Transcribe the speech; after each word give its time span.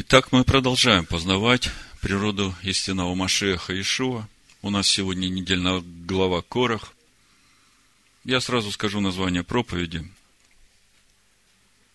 Итак, 0.00 0.30
мы 0.30 0.44
продолжаем 0.44 1.04
познавать 1.06 1.70
природу 2.00 2.54
истинного 2.62 3.16
Машеха 3.16 3.78
Ишуа. 3.80 4.28
У 4.62 4.70
нас 4.70 4.86
сегодня 4.86 5.26
недельная 5.28 5.80
глава 5.80 6.40
Корах. 6.40 6.92
Я 8.22 8.40
сразу 8.40 8.70
скажу 8.70 9.00
название 9.00 9.42
проповеди. 9.42 10.08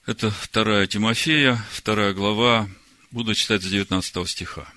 Это 0.05 0.31
вторая 0.31 0.86
Тимофея, 0.86 1.66
вторая 1.71 2.13
глава. 2.13 2.70
Буду 3.12 3.35
читать 3.35 3.63
с 3.63 3.67
19 3.67 4.28
стиха. 4.29 4.67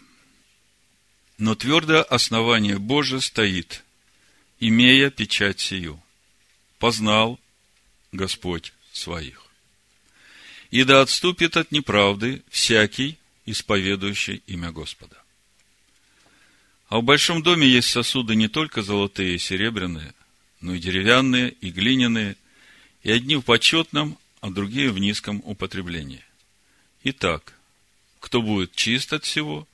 Но 1.36 1.56
твердое 1.56 2.04
основание 2.04 2.78
Божие 2.78 3.20
стоит, 3.20 3.82
имея 4.60 5.10
печать 5.10 5.58
сию. 5.58 6.00
Познал 6.78 7.40
Господь 8.12 8.72
своих 8.92 9.45
и 10.70 10.84
да 10.84 11.00
отступит 11.00 11.56
от 11.56 11.72
неправды 11.72 12.42
всякий, 12.48 13.18
исповедующий 13.44 14.42
имя 14.46 14.72
Господа. 14.72 15.16
А 16.88 16.98
в 16.98 17.02
большом 17.02 17.42
доме 17.42 17.66
есть 17.66 17.90
сосуды 17.90 18.36
не 18.36 18.48
только 18.48 18.82
золотые 18.82 19.34
и 19.34 19.38
серебряные, 19.38 20.14
но 20.60 20.74
и 20.74 20.80
деревянные, 20.80 21.50
и 21.50 21.70
глиняные, 21.70 22.36
и 23.02 23.10
одни 23.10 23.36
в 23.36 23.42
почетном, 23.42 24.18
а 24.40 24.50
другие 24.50 24.90
в 24.90 24.98
низком 24.98 25.42
употреблении. 25.44 26.24
Итак, 27.04 27.54
кто 28.20 28.42
будет 28.42 28.74
чист 28.74 29.12
от 29.12 29.24
всего, 29.24 29.66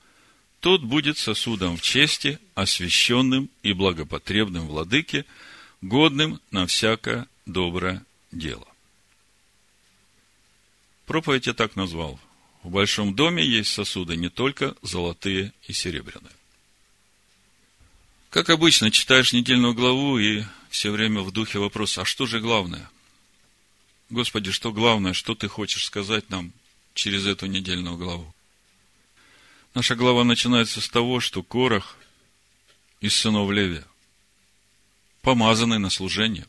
тот 0.59 0.81
будет 0.81 1.17
сосудом 1.17 1.77
в 1.77 1.81
чести, 1.81 2.39
освященным 2.55 3.49
и 3.63 3.73
благопотребным 3.73 4.67
владыке, 4.67 5.25
годным 5.81 6.39
на 6.51 6.65
всякое 6.67 7.27
доброе 7.45 8.03
дело. 8.31 8.72
Проповедь 11.05 11.47
я 11.47 11.53
так 11.53 11.75
назвал. 11.75 12.19
В 12.63 12.69
большом 12.69 13.13
доме 13.13 13.45
есть 13.45 13.73
сосуды 13.73 14.15
не 14.15 14.29
только 14.29 14.75
золотые 14.81 15.53
и 15.67 15.73
серебряные. 15.73 16.31
Как 18.29 18.49
обычно, 18.49 18.89
читаешь 18.89 19.33
недельную 19.33 19.73
главу 19.73 20.17
и 20.17 20.43
все 20.69 20.91
время 20.91 21.21
в 21.21 21.31
духе 21.31 21.59
вопрос, 21.59 21.97
а 21.97 22.05
что 22.05 22.25
же 22.25 22.39
главное? 22.39 22.89
Господи, 24.09 24.51
что 24.51 24.71
главное, 24.71 25.13
что 25.13 25.35
ты 25.35 25.47
хочешь 25.47 25.85
сказать 25.85 26.29
нам 26.29 26.53
через 26.93 27.27
эту 27.27 27.47
недельную 27.47 27.97
главу? 27.97 28.33
Наша 29.73 29.95
глава 29.95 30.23
начинается 30.23 30.81
с 30.81 30.89
того, 30.89 31.19
что 31.19 31.43
Корах 31.43 31.97
из 33.01 33.15
сынов 33.15 33.51
Левия, 33.51 33.85
помазанный 35.21 35.79
на 35.79 35.89
служение. 35.89 36.47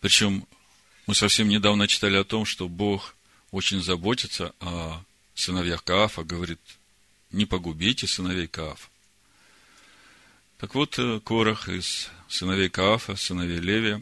Причем 0.00 0.46
мы 1.10 1.16
совсем 1.16 1.48
недавно 1.48 1.88
читали 1.88 2.16
о 2.16 2.22
том, 2.22 2.44
что 2.44 2.68
Бог 2.68 3.16
очень 3.50 3.82
заботится 3.82 4.54
о 4.60 5.02
сыновьях 5.34 5.82
Каафа, 5.82 6.22
говорит, 6.22 6.60
не 7.32 7.46
погубите 7.46 8.06
сыновей 8.06 8.46
Каафа. 8.46 8.88
Так 10.58 10.76
вот, 10.76 10.96
э, 11.00 11.18
Корах 11.18 11.68
из 11.68 12.08
сыновей 12.28 12.68
Каафа, 12.68 13.16
сыновей 13.16 13.58
Левия, 13.58 14.00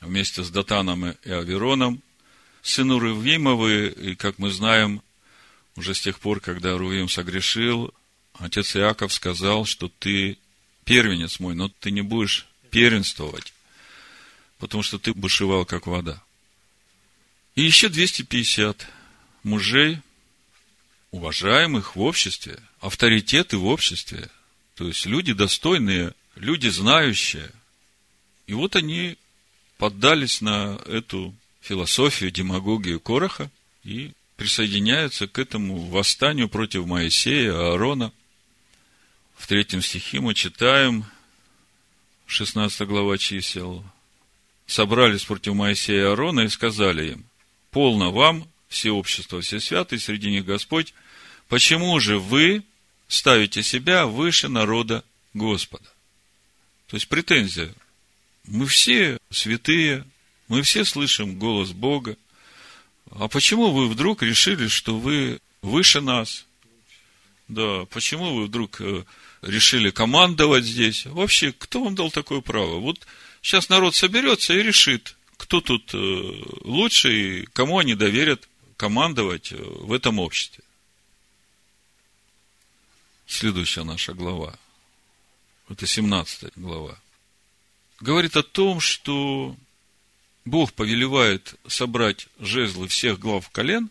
вместе 0.00 0.44
с 0.44 0.50
Датаном 0.50 1.10
и 1.10 1.28
Авероном, 1.28 2.00
сыну 2.62 3.00
Рувимовы, 3.00 3.88
и, 3.88 4.14
как 4.14 4.38
мы 4.38 4.52
знаем, 4.52 5.02
уже 5.74 5.92
с 5.92 6.00
тех 6.00 6.20
пор, 6.20 6.38
когда 6.38 6.78
Рувим 6.78 7.08
согрешил, 7.08 7.92
отец 8.34 8.76
Иаков 8.76 9.12
сказал, 9.12 9.64
что 9.64 9.90
ты 9.98 10.38
первенец 10.84 11.40
мой, 11.40 11.56
но 11.56 11.68
ты 11.68 11.90
не 11.90 12.02
будешь 12.02 12.46
первенствовать, 12.70 13.52
потому 14.58 14.84
что 14.84 15.00
ты 15.00 15.12
бушевал, 15.12 15.64
как 15.64 15.88
вода. 15.88 16.22
И 17.54 17.62
еще 17.62 17.88
250 17.88 18.86
мужей, 19.44 20.00
уважаемых 21.12 21.94
в 21.94 22.00
обществе, 22.00 22.58
авторитеты 22.80 23.56
в 23.56 23.66
обществе, 23.66 24.28
то 24.74 24.88
есть 24.88 25.06
люди 25.06 25.32
достойные, 25.32 26.14
люди 26.34 26.68
знающие. 26.68 27.50
И 28.48 28.54
вот 28.54 28.74
они 28.74 29.16
поддались 29.78 30.40
на 30.40 30.80
эту 30.86 31.32
философию, 31.60 32.32
демагогию 32.32 32.98
Короха 32.98 33.50
и 33.84 34.12
присоединяются 34.36 35.28
к 35.28 35.38
этому 35.38 35.78
восстанию 35.86 36.48
против 36.48 36.86
Моисея, 36.86 37.52
Аарона. 37.52 38.12
В 39.36 39.46
третьем 39.46 39.80
стихе 39.80 40.20
мы 40.20 40.34
читаем, 40.34 41.04
16 42.26 42.88
глава 42.88 43.16
чисел, 43.16 43.84
собрались 44.66 45.24
против 45.24 45.54
Моисея 45.54 46.00
и 46.00 46.06
Аарона 46.06 46.40
и 46.40 46.48
сказали 46.48 47.12
им, 47.12 47.24
полно 47.74 48.12
вам, 48.12 48.48
все 48.68 48.92
общество, 48.92 49.40
все 49.40 49.58
святые, 49.58 49.98
среди 49.98 50.30
них 50.30 50.44
Господь, 50.44 50.94
почему 51.48 51.98
же 51.98 52.20
вы 52.20 52.62
ставите 53.08 53.64
себя 53.64 54.06
выше 54.06 54.48
народа 54.48 55.04
Господа? 55.34 55.84
То 56.86 56.96
есть 56.96 57.08
претензия. 57.08 57.74
Мы 58.46 58.66
все 58.66 59.18
святые, 59.30 60.06
мы 60.46 60.62
все 60.62 60.84
слышим 60.84 61.36
голос 61.36 61.72
Бога. 61.72 62.16
А 63.10 63.26
почему 63.26 63.72
вы 63.72 63.88
вдруг 63.88 64.22
решили, 64.22 64.68
что 64.68 64.96
вы 64.96 65.40
выше 65.60 66.00
нас? 66.00 66.46
Да, 67.48 67.86
почему 67.86 68.36
вы 68.36 68.44
вдруг 68.44 68.80
э, 68.80 69.02
решили 69.42 69.90
командовать 69.90 70.64
здесь? 70.64 71.06
Вообще, 71.06 71.52
кто 71.52 71.82
вам 71.82 71.96
дал 71.96 72.12
такое 72.12 72.40
право? 72.40 72.78
Вот 72.78 73.04
сейчас 73.42 73.68
народ 73.68 73.96
соберется 73.96 74.54
и 74.54 74.62
решит, 74.62 75.16
кто 75.44 75.60
тут 75.60 75.92
э, 75.92 75.98
лучше 76.62 77.12
и 77.12 77.44
кому 77.52 77.78
они 77.78 77.94
доверят 77.94 78.48
командовать 78.78 79.52
э, 79.52 79.56
в 79.56 79.92
этом 79.92 80.18
обществе. 80.18 80.64
Следующая 83.26 83.84
наша 83.84 84.14
глава, 84.14 84.58
это 85.68 85.86
17 85.86 86.52
глава, 86.56 86.98
говорит 88.00 88.38
о 88.38 88.42
том, 88.42 88.80
что 88.80 89.54
Бог 90.46 90.72
повелевает 90.72 91.56
собрать 91.66 92.26
жезлы 92.40 92.88
всех 92.88 93.18
глав 93.18 93.50
колен, 93.50 93.90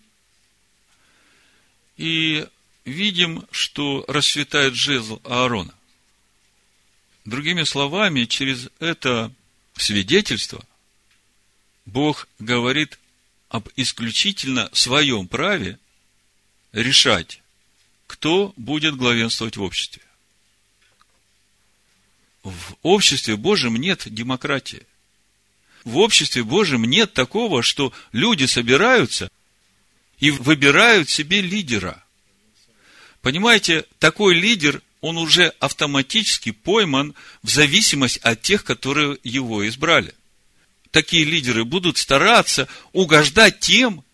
и 1.98 2.48
видим, 2.84 3.46
что 3.52 4.06
расцветает 4.08 4.74
жезл 4.74 5.22
Аарона. 5.24 5.76
Другими 7.26 7.62
словами, 7.62 8.26
через 8.26 8.70
это 8.80 9.32
свидетельство 9.76 10.66
Бог 11.86 12.28
говорит 12.40 13.00
об 13.50 13.70
исключительно 13.76 14.70
своем 14.74 15.28
праве 15.28 15.78
решать, 16.72 17.42
кто 18.08 18.54
будет 18.58 18.96
главенствовать 18.96 19.58
в 19.58 19.64
обществе. 19.64 20.02
В 22.42 22.76
обществе 22.82 23.38
Божьем 23.38 23.76
нет 23.76 24.04
демократии. 24.06 24.86
В 25.84 25.98
обществе 25.98 26.44
Божьем 26.44 26.84
нет 26.86 27.14
такого, 27.14 27.62
что 27.64 27.94
люди 28.12 28.46
собираются 28.46 29.30
и 30.20 30.32
выбирают 30.32 31.10
себе 31.10 31.42
лидера. 31.42 32.04
Понимаете, 33.22 33.86
такой 34.00 34.36
лидер, 34.36 34.82
он 35.02 35.18
уже 35.18 35.48
автоматически 35.60 36.52
пойман 36.52 37.14
в 37.42 37.50
зависимость 37.50 38.18
от 38.18 38.42
тех, 38.42 38.64
которые 38.64 39.18
его 39.24 39.68
избрали 39.68 40.14
такие 40.94 41.26
лидеры 41.26 41.66
будут 41.66 41.98
стараться 41.98 42.70
угождать 42.94 43.60
тем, 43.60 44.06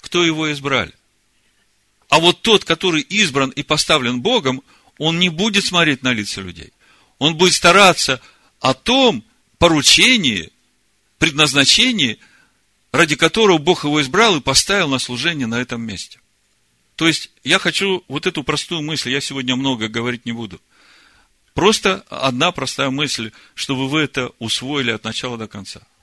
кто 0.00 0.24
его 0.24 0.50
избрали. 0.50 0.92
А 2.08 2.18
вот 2.18 2.40
тот, 2.40 2.64
который 2.64 3.02
избран 3.02 3.50
и 3.50 3.62
поставлен 3.62 4.22
Богом, 4.22 4.62
он 4.98 5.18
не 5.18 5.28
будет 5.28 5.64
смотреть 5.64 6.02
на 6.02 6.12
лица 6.12 6.40
людей. 6.40 6.72
Он 7.18 7.36
будет 7.36 7.52
стараться 7.52 8.22
о 8.60 8.72
том 8.72 9.22
поручении, 9.58 10.50
предназначении, 11.18 12.18
ради 12.90 13.16
которого 13.16 13.58
Бог 13.58 13.84
его 13.84 14.00
избрал 14.00 14.36
и 14.36 14.40
поставил 14.40 14.88
на 14.88 14.98
служение 14.98 15.46
на 15.46 15.60
этом 15.60 15.82
месте. 15.82 16.20
То 16.96 17.06
есть, 17.06 17.30
я 17.42 17.58
хочу 17.58 18.02
вот 18.08 18.26
эту 18.26 18.44
простую 18.44 18.80
мысль, 18.80 19.10
я 19.10 19.20
сегодня 19.20 19.56
много 19.56 19.88
говорить 19.88 20.24
не 20.24 20.32
буду. 20.32 20.58
Просто 21.52 22.04
одна 22.08 22.50
простая 22.50 22.88
мысль, 22.88 23.30
чтобы 23.54 23.88
вы 23.88 24.00
это 24.00 24.30
усвоили 24.38 24.90
от 24.90 25.04
начала 25.04 25.36
до 25.36 25.48
конца– 25.48 25.82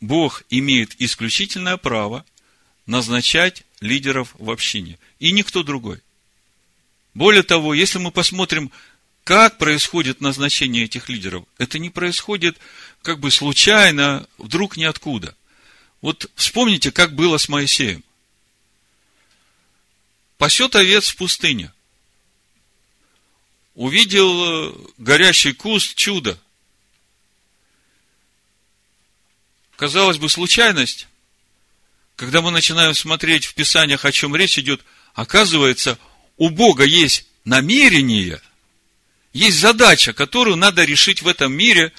Бог 0.00 0.42
имеет 0.48 1.00
исключительное 1.00 1.76
право 1.76 2.24
назначать 2.86 3.64
лидеров 3.80 4.34
в 4.38 4.50
общине. 4.50 4.98
И 5.18 5.32
никто 5.32 5.62
другой. 5.62 6.00
Более 7.12 7.42
того, 7.42 7.74
если 7.74 7.98
мы 7.98 8.10
посмотрим, 8.10 8.70
как 9.24 9.58
происходит 9.58 10.20
назначение 10.20 10.84
этих 10.84 11.08
лидеров, 11.08 11.44
это 11.58 11.78
не 11.78 11.90
происходит 11.90 12.58
как 13.02 13.20
бы 13.20 13.30
случайно, 13.30 14.26
вдруг 14.38 14.76
ниоткуда. 14.76 15.36
Вот 16.00 16.30
вспомните, 16.34 16.90
как 16.90 17.14
было 17.14 17.36
с 17.36 17.48
Моисеем. 17.48 18.02
Пасет 20.38 20.74
овец 20.74 21.08
в 21.08 21.16
пустыне. 21.16 21.72
Увидел 23.74 24.70
э, 24.70 24.74
горящий 24.96 25.52
куст, 25.52 25.94
чудо– 25.94 26.40
Казалось 29.80 30.18
бы, 30.18 30.28
случайность. 30.28 31.08
когда 32.14 32.42
мы 32.42 32.50
начинаем 32.50 32.92
смотреть 32.92 33.46
в 33.46 33.54
Писаниях, 33.54 34.04
о 34.04 34.12
чем 34.12 34.36
речь 34.36 34.58
идет, 34.58 34.82
оказывается, 35.14 35.98
у 36.36 36.50
Бога 36.50 36.84
есть 36.84 37.24
намерение, 37.46 38.42
есть 39.32 39.58
задача, 39.58 40.12
которую 40.12 40.58
надо 40.58 40.84
решить 40.84 41.22
в 41.22 41.28
этом 41.28 41.54
мире, 41.54 41.94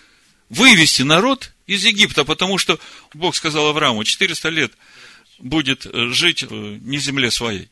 вывести 0.47 1.01
народ 1.01 1.53
из 1.65 1.83
Египта, 1.83 2.23
потому 2.23 2.59
что 2.59 2.79
Бог 3.15 3.35
сказал 3.35 3.65
Аврааму, 3.69 4.03
400 4.03 4.49
лет 4.49 4.73
будет 5.39 5.87
э, 5.87 6.09
жить 6.09 6.43
не 6.51 6.99
земле 6.99 7.31
своей. 7.31 7.67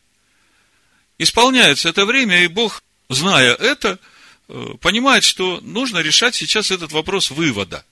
Исполняется 1.20 1.88
это 1.88 2.08
время, 2.08 2.44
и 2.44 2.48
Бог, 2.48 2.82
зная 3.10 3.54
это, 3.54 4.00
э, 4.48 4.66
понимает, 4.82 5.24
что 5.24 5.62
нужно 5.62 6.00
решать 6.00 6.34
сейчас 6.34 6.72
этот 6.72 6.94
вопрос 6.94 7.30
вывода. 7.30 7.86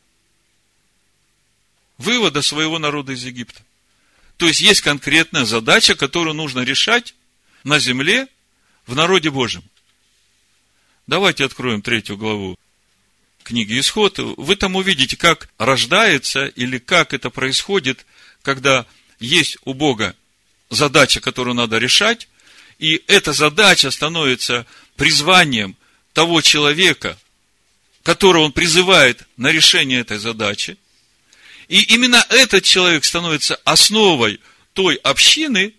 Вывода 1.98 2.42
своего 2.42 2.78
народа 2.80 3.14
из 3.14 3.24
Египта. 3.24 3.62
То 4.38 4.48
есть 4.48 4.62
есть 4.62 4.82
конкретная 4.82 5.46
задача, 5.46 5.96
которую 5.96 6.36
нужно 6.36 6.62
решать 6.62 7.16
на 7.64 7.80
земле 7.80 8.28
в 8.86 8.96
народе 8.96 9.32
Божьем. 9.32 9.64
Давайте 11.08 11.44
откроем 11.44 11.82
третью 11.82 12.18
главу 12.18 12.58
книги 13.44 13.80
Исход. 13.80 14.20
Вы 14.20 14.56
там 14.56 14.76
увидите, 14.76 15.18
как 15.18 15.50
рождается 15.58 16.46
или 16.46 16.78
как 16.78 17.14
это 17.14 17.30
происходит, 17.30 18.06
когда 18.44 18.86
есть 19.20 19.58
у 19.64 19.74
Бога 19.74 20.16
задача, 20.70 21.20
которую 21.20 21.56
надо 21.56 21.80
решать, 21.80 22.28
и 22.78 23.02
эта 23.08 23.34
задача 23.34 23.90
становится 23.90 24.68
призванием 24.96 25.76
того 26.14 26.42
человека, 26.42 27.18
которого 28.04 28.44
он 28.44 28.52
призывает 28.52 29.24
на 29.36 29.52
решение 29.52 30.02
этой 30.02 30.20
задачи– 30.20 30.78
и 31.68 31.82
именно 31.94 32.26
этот 32.30 32.64
человек 32.64 33.04
становится 33.04 33.56
основой 33.66 34.40
той 34.74 34.96
общины, 34.96 35.74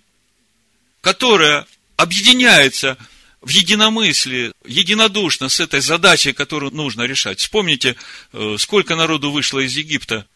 которая 1.00 1.67
объединяется 1.96 2.99
в 3.40 3.49
единомыслии, 3.49 4.52
единодушно 4.67 5.49
с 5.49 5.61
этой 5.61 5.81
задачей, 5.81 6.32
которую 6.32 6.75
нужно 6.75 7.02
решать. 7.02 7.40
Вспомните, 7.40 7.96
э, 8.32 8.56
сколько 8.58 8.96
народу 8.96 9.31
вышло 9.31 9.61
из 9.61 9.76
Египта, 9.76 10.26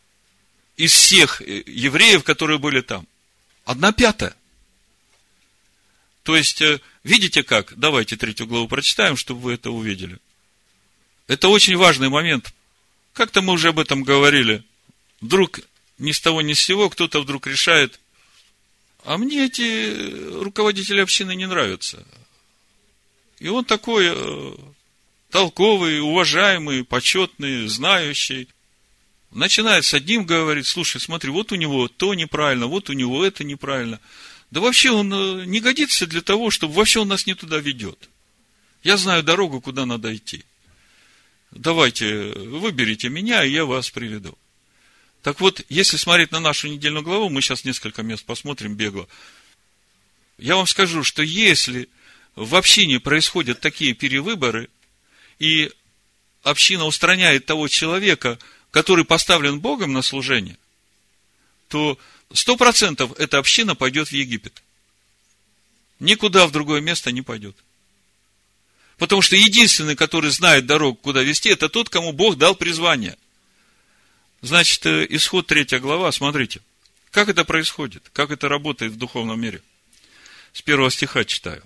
из 0.77 0.93
всех 0.93 1.43
э, 1.43 1.63
евреев, 1.67 2.25
которые 2.25 2.59
были 2.59 2.81
там. 2.81 3.07
Одна 3.65 3.93
пятая. 3.93 4.35
То 6.23 6.37
есть, 6.37 6.63
э, 6.63 6.81
видите 7.05 7.43
как? 7.43 7.77
Давайте 7.77 8.17
третью 8.17 8.47
главу 8.47 8.69
прочитаем, 8.69 9.17
чтобы 9.17 9.41
вы 9.41 9.55
это 9.55 9.71
увидели. 9.71 10.19
Это 11.27 11.49
очень 11.49 11.77
важный 11.77 12.09
момент. 12.09 12.55
Как-то 13.13 13.43
мы 13.43 13.53
уже 13.53 13.69
об 13.69 13.81
этом 13.81 14.05
говорили 14.05 14.65
вдруг 15.23 15.61
ни 15.99 16.13
с 16.13 16.21
того 16.21 16.43
ни 16.43 16.53
с 16.53 16.61
сего 16.61 16.91
кто-то 16.91 17.23
вдруг 17.23 17.47
решает, 17.47 17.99
а 19.05 19.17
мне 19.17 19.47
эти 19.47 20.41
руководители 20.43 21.01
общины 21.01 21.35
не 21.35 21.47
нравятся. 21.47 22.05
И 23.39 23.49
он 23.49 23.65
такой 23.65 24.13
э, 24.15 24.55
толковый, 25.31 26.01
уважаемый, 26.01 26.85
почетный, 26.85 27.67
знающий. 27.67 28.49
Начинает 29.31 29.85
с 29.85 29.95
одним 29.95 30.25
говорить, 30.25 30.67
слушай, 30.67 31.01
смотри, 31.01 31.31
вот 31.31 31.51
у 31.53 31.57
него 31.57 31.89
то 31.89 32.15
неправильно, 32.15 32.67
вот 32.67 32.91
у 32.91 32.93
него 32.93 33.25
это 33.25 33.43
неправильно. 33.43 33.99
Да 34.51 34.61
вообще 34.61 34.91
он 34.91 35.13
э, 35.13 35.47
не 35.47 35.61
годится 35.61 36.07
для 36.07 36.21
того, 36.21 36.51
чтобы 36.51 36.75
вообще 36.75 37.01
он 37.01 37.09
нас 37.09 37.27
не 37.27 37.35
туда 37.35 37.59
ведет. 37.59 38.09
Я 38.85 38.97
знаю 38.97 39.23
дорогу, 39.23 39.61
куда 39.61 39.87
надо 39.87 40.15
идти. 40.15 40.45
Давайте, 41.51 42.33
выберите 42.33 43.09
меня, 43.09 43.45
и 43.45 43.51
я 43.51 43.65
вас 43.65 43.91
приведу. 43.91 44.37
Так 45.23 45.41
вот, 45.41 45.65
если 45.69 45.97
смотреть 45.97 46.33
на 46.33 46.41
нашу 46.41 46.69
недельную 46.69 47.05
главу, 47.05 47.29
мы 47.31 47.41
сейчас 47.41 47.65
несколько 47.65 48.03
мест 48.03 48.25
посмотрим 48.25 48.75
бегло. 48.75 49.09
Я 50.37 50.57
вам 50.57 50.67
скажу, 50.67 51.05
что 51.05 51.23
если 51.23 51.89
в 52.35 52.57
общине 52.57 52.99
происходят 52.99 53.61
такие 53.61 53.95
перевыборы, 53.95 54.69
и 55.39 55.71
община 56.43 56.87
устраняет 56.87 57.47
того 57.47 57.69
человека, 57.69 58.39
который 58.73 59.05
поставлен 59.05 59.61
Богом 59.61 59.93
на 59.93 60.03
служение, 60.03 60.59
то 61.69 61.99
сто 62.33 62.57
процентов 62.57 63.13
эта 63.19 63.39
община 63.39 63.77
пойдет 63.77 64.09
в 64.09 64.13
Египет. 64.13 64.63
Никуда 66.01 66.49
в 66.49 66.51
другое 66.51 66.81
место 66.81 67.13
не 67.13 67.23
пойдет. 67.23 67.57
Потому 68.99 69.23
что 69.23 69.37
единственный, 69.37 69.95
который 69.95 70.31
знает 70.31 70.67
дорогу, 70.67 70.97
куда 70.97 71.23
вести, 71.23 71.49
это 71.49 71.69
тот, 71.69 71.89
кому 71.89 72.13
Бог 72.13 72.37
дал 72.37 72.57
призвание. 72.57 73.17
Значит, 74.43 74.85
э, 74.87 75.07
исход 75.09 75.47
третья 75.47 75.79
глава, 75.79 76.11
смотрите, 76.11 76.61
как 77.13 77.29
это 77.29 77.45
происходит, 77.45 78.11
как 78.13 78.33
это 78.33 78.49
работает 78.49 78.93
в 78.93 78.99
духовном 78.99 79.41
мире. 79.41 79.63
С 80.53 80.63
первого 80.63 80.91
стиха 80.91 81.25
читаю. 81.25 81.63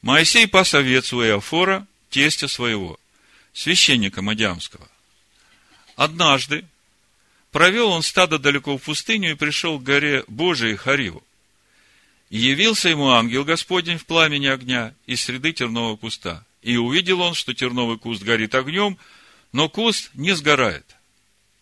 Моисей 0.00 0.46
пас 0.46 0.74
овец 0.74 1.12
у 1.12 1.22
Иофора, 1.22 1.86
тестя 2.08 2.46
своего, 2.46 3.00
священника 3.52 4.22
Мадиамского. 4.22 4.88
Однажды 5.96 6.64
провел 7.50 7.88
он 7.88 8.02
стадо 8.02 8.38
далеко 8.38 8.78
в 8.78 8.82
пустыню 8.82 9.32
и 9.32 9.34
пришел 9.34 9.80
к 9.80 9.82
горе 9.82 10.22
Божией 10.28 10.76
Хариву. 10.76 11.24
И 12.30 12.38
явился 12.38 12.90
ему 12.90 13.10
ангел 13.10 13.44
Господень 13.44 13.98
в 13.98 14.06
пламени 14.06 14.46
огня 14.46 14.94
из 15.06 15.20
среды 15.20 15.52
тернового 15.52 15.96
куста. 15.96 16.44
И 16.62 16.76
увидел 16.76 17.20
он, 17.20 17.34
что 17.34 17.54
терновый 17.54 17.98
куст 17.98 18.22
горит 18.22 18.54
огнем, 18.54 18.98
но 19.50 19.68
куст 19.68 20.10
не 20.14 20.32
сгорает– 20.36 20.86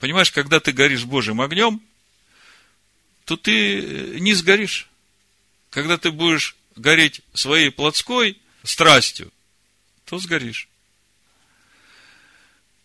Понимаешь, 0.00 0.32
когда 0.32 0.60
ты 0.60 0.72
горишь 0.72 1.04
Божьим 1.04 1.42
огнем, 1.42 1.80
то 3.26 3.36
ты 3.36 3.80
э, 3.80 4.18
не 4.18 4.32
сгоришь. 4.32 4.88
Когда 5.68 5.98
ты 5.98 6.10
будешь 6.10 6.56
гореть 6.74 7.20
своей 7.34 7.70
плотской 7.70 8.38
страстью, 8.64 9.30
то 10.06 10.18
сгоришь. 10.18 10.68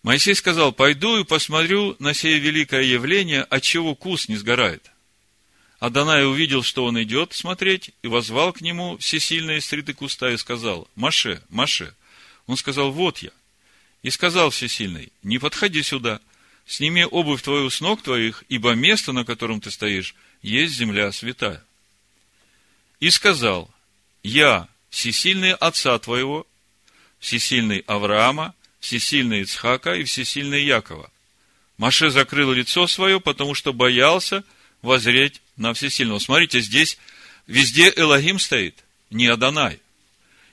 Моисей 0.03 0.35
сказал, 0.35 0.73
пойду 0.73 1.17
и 1.17 1.23
посмотрю 1.23 1.95
на 1.99 2.13
сие 2.13 2.37
великое 2.37 2.83
явление, 2.83 3.43
от 3.43 3.63
чего 3.63 3.95
кус 3.95 4.27
не 4.27 4.35
сгорает. 4.35 4.91
Адонай 5.79 6.27
увидел, 6.27 6.63
что 6.63 6.83
он 6.83 7.01
идет 7.01 7.33
смотреть, 7.33 7.91
и 8.03 8.07
возвал 8.07 8.51
к 8.51 8.59
нему 8.59 8.97
всесильные 8.97 9.61
среды 9.61 9.93
куста 9.93 10.31
и 10.31 10.37
сказал, 10.37 10.89
Маше, 10.95 11.41
Маше. 11.47 11.95
Он 12.45 12.57
сказал, 12.57 12.91
вот 12.91 13.19
я. 13.19 13.31
И 14.03 14.09
сказал 14.09 14.49
всесильный, 14.49 15.13
не 15.23 15.39
подходи 15.39 15.81
сюда– 15.81 16.19
сними 16.65 17.05
обувь 17.05 17.41
твою 17.41 17.69
с 17.69 17.81
ног 17.81 18.01
твоих, 18.01 18.43
ибо 18.49 18.73
место, 18.73 19.11
на 19.11 19.25
котором 19.25 19.61
ты 19.61 19.71
стоишь, 19.71 20.15
есть 20.41 20.73
земля 20.75 21.11
святая. 21.11 21.63
И 22.99 23.09
сказал, 23.09 23.69
я 24.23 24.67
всесильный 24.89 25.53
отца 25.53 25.97
твоего, 25.99 26.47
всесильный 27.19 27.79
Авраама, 27.87 28.53
всесильный 28.79 29.41
Ицхака 29.41 29.95
и 29.95 30.03
всесильный 30.03 30.63
Якова. 30.63 31.11
Маше 31.77 32.09
закрыл 32.09 32.51
лицо 32.53 32.87
свое, 32.87 33.19
потому 33.19 33.53
что 33.53 33.73
боялся 33.73 34.43
возреть 34.81 35.41
на 35.57 35.73
всесильного. 35.73 36.19
Смотрите, 36.19 36.61
здесь 36.61 36.97
везде 37.47 37.91
Элогим 37.95 38.39
стоит, 38.39 38.83
не 39.09 39.27
Адонай. 39.27 39.79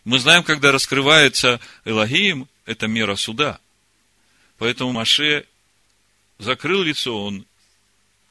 Мы 0.04 0.19
знаем, 0.19 0.42
когда 0.42 0.73
раскрывается 0.73 1.61
Элогим, 1.85 2.49
это 2.66 2.88
мера 2.88 3.14
суда. 3.16 3.61
Поэтому 4.59 4.92
Маше 4.92 5.47
закрыл 6.42 6.82
лицо, 6.82 7.25
он, 7.25 7.46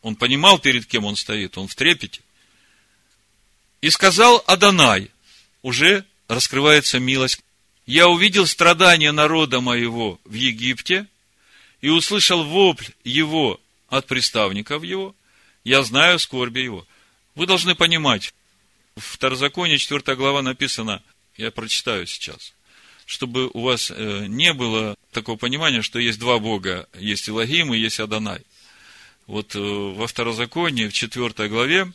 он 0.01 0.15
понимал, 0.15 0.59
перед 0.59 0.85
кем 0.85 1.05
он 1.05 1.15
стоит, 1.15 1.57
он 1.57 1.67
в 1.67 1.75
трепете. 1.75 2.21
И 3.81 3.89
сказал 3.89 4.43
Адонай, 4.47 5.09
уже 5.61 6.05
раскрывается 6.27 6.99
милость. 6.99 7.41
Я 7.85 8.07
увидел 8.07 8.45
страдания 8.45 9.11
народа 9.11 9.59
моего 9.59 10.19
в 10.23 10.33
Египте 10.33 11.07
и 11.81 11.89
услышал 11.89 12.43
вопль 12.43 12.91
его 13.03 13.59
от 13.89 14.05
приставников 14.07 14.83
его. 14.83 15.15
Я 15.63 15.83
знаю 15.83 16.19
скорби 16.19 16.59
его. 16.59 16.87
Вы 17.35 17.47
должны 17.47 17.75
понимать, 17.75 18.33
в 18.95 19.01
Второзаконии 19.01 19.77
4 19.77 20.15
глава 20.15 20.41
написано, 20.41 21.01
я 21.37 21.49
прочитаю 21.51 22.05
сейчас– 22.05 22.53
чтобы 23.11 23.49
у 23.53 23.63
вас 23.63 23.91
э, 23.93 24.25
не 24.29 24.53
было 24.53 24.95
такого 25.11 25.35
понимания, 25.35 25.81
что 25.81 25.99
есть 25.99 26.17
два 26.17 26.39
Бога, 26.39 26.87
есть 26.97 27.27
Илогим 27.27 27.73
и 27.73 27.77
есть 27.77 27.99
Адонай. 27.99 28.39
Вот 29.27 29.53
э, 29.53 29.59
во 29.59 30.07
Второзаконии, 30.07 30.87
в 30.87 30.93
4 30.93 31.49
главе, 31.49 31.91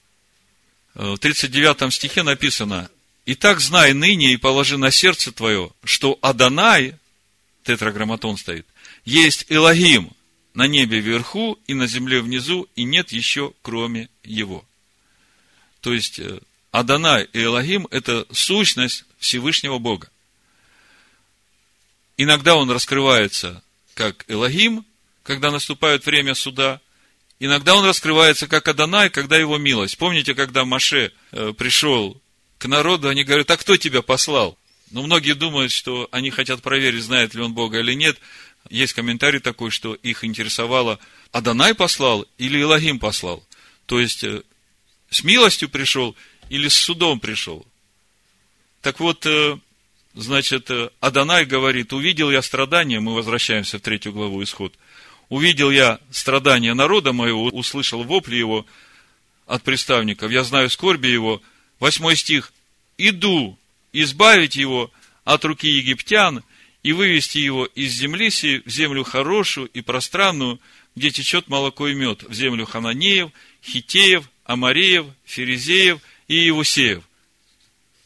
э, 0.94 1.12
в 1.14 1.16
39 1.16 1.90
стихе 1.94 2.22
написано, 2.22 2.90
«Итак, 3.24 3.60
знай 3.60 3.94
ныне 3.94 4.34
и 4.34 4.36
положи 4.36 4.76
на 4.76 4.90
сердце 4.90 5.32
твое, 5.32 5.70
что 5.84 6.18
Адонай, 6.20 6.96
тетраграмматон 7.64 8.36
стоит, 8.36 8.66
есть 9.06 9.46
Элогим 9.48 10.10
на 10.52 10.66
небе 10.66 11.00
вверху 11.00 11.58
и 11.66 11.72
на 11.72 11.86
земле 11.86 12.20
внизу, 12.20 12.68
и 12.76 12.84
нет 12.84 13.10
еще 13.10 13.54
кроме 13.62 14.10
его». 14.22 14.66
То 15.80 15.94
есть, 15.94 16.20
Адонай 16.72 17.26
и 17.32 17.42
Элогим– 17.42 17.88
это 17.90 18.26
сущность 18.32 19.06
Всевышнего 19.18 19.78
Бога. 19.78 20.10
Иногда 22.16 22.56
он 22.56 22.70
раскрывается 22.70 23.62
как 23.94 24.24
Элогим, 24.28 24.84
когда 25.22 25.50
наступает 25.50 26.06
время 26.06 26.34
суда, 26.34 26.80
Иногда 27.38 27.76
он 27.76 27.84
раскрывается 27.84 28.46
как 28.46 28.66
Адонай, 28.66 29.10
когда 29.10 29.36
его 29.36 29.58
милость. 29.58 29.98
Помните, 29.98 30.34
когда 30.34 30.64
Маше 30.64 31.12
э, 31.32 31.52
пришел 31.52 32.20
к 32.58 32.66
народу, 32.66 33.08
они 33.08 33.24
говорят, 33.24 33.50
а 33.50 33.58
кто 33.58 33.76
тебя 33.76 34.00
послал? 34.00 34.58
Но 34.90 35.02
многие 35.02 35.34
думают, 35.34 35.70
что 35.70 36.08
они 36.12 36.30
хотят 36.30 36.62
проверить, 36.62 37.02
знает 37.02 37.34
ли 37.34 37.42
он 37.42 37.52
Бога 37.52 37.80
или 37.80 37.92
нет. 37.92 38.18
Есть 38.70 38.94
комментарий 38.94 39.40
такой, 39.40 39.70
что 39.70 39.94
их 39.94 40.24
интересовало, 40.24 40.98
Адонай 41.30 41.74
послал 41.74 42.26
или 42.38 42.60
Илогим 42.60 42.98
послал. 42.98 43.46
То 43.84 44.00
есть, 44.00 44.24
э, 44.24 44.42
с 45.10 45.22
милостью 45.22 45.68
пришел 45.68 46.16
или 46.48 46.68
с 46.68 46.74
судом 46.74 47.20
пришел. 47.20 47.66
Так 48.80 48.98
вот, 48.98 49.26
э, 49.26 49.58
Значит, 50.16 50.70
э, 50.70 50.88
Адонай 51.00 51.44
говорит, 51.44 51.92
увидел 51.92 52.30
я 52.30 52.40
страдания, 52.40 53.00
мы 53.00 53.14
возвращаемся 53.14 53.78
в 53.78 53.82
третью 53.82 54.14
главу 54.14 54.42
Исход, 54.42 54.72
увидел 55.28 55.70
я 55.70 56.00
страдания 56.10 56.72
народа 56.72 57.12
моего, 57.12 57.48
услышал 57.48 58.02
вопли 58.02 58.36
его 58.36 58.64
от 59.46 59.62
представников, 59.62 60.30
я 60.32 60.42
знаю 60.42 60.70
скорби 60.70 61.08
его. 61.08 61.42
Восьмой 61.80 62.16
стих. 62.16 62.54
Иду 62.96 63.58
избавить 63.92 64.56
его 64.56 64.90
от 65.24 65.44
руки 65.44 65.68
египтян 65.68 66.42
и 66.82 66.94
вывести 66.94 67.36
его 67.36 67.66
из 67.66 67.92
земли 67.92 68.30
си, 68.30 68.62
в 68.64 68.70
землю 68.70 69.04
хорошую 69.04 69.68
и 69.74 69.82
пространную, 69.82 70.58
где 70.94 71.10
течет 71.10 71.48
молоко 71.48 71.88
и 71.88 71.94
мед, 71.94 72.22
в 72.22 72.32
землю 72.32 72.64
хананеев, 72.64 73.32
хитеев, 73.62 74.30
амареев, 74.44 75.04
ферезеев 75.26 76.00
и 76.26 76.36
иевусеев– 76.36 77.04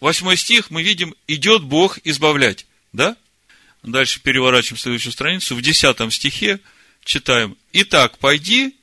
Восьмой 0.00 0.38
стих, 0.38 0.70
мы 0.70 0.82
видим, 0.82 1.14
идет 1.26 1.62
Бог 1.62 1.98
избавлять. 2.04 2.66
Да? 2.92 3.16
Дальше 3.82 4.20
переворачиваем 4.20 4.78
следующую 4.78 5.12
страницу. 5.12 5.54
В 5.54 5.60
10 5.60 6.12
стихе 6.12 6.58
читаем. 7.04 7.56
Итак, 7.74 8.18
пойди, 8.18 8.74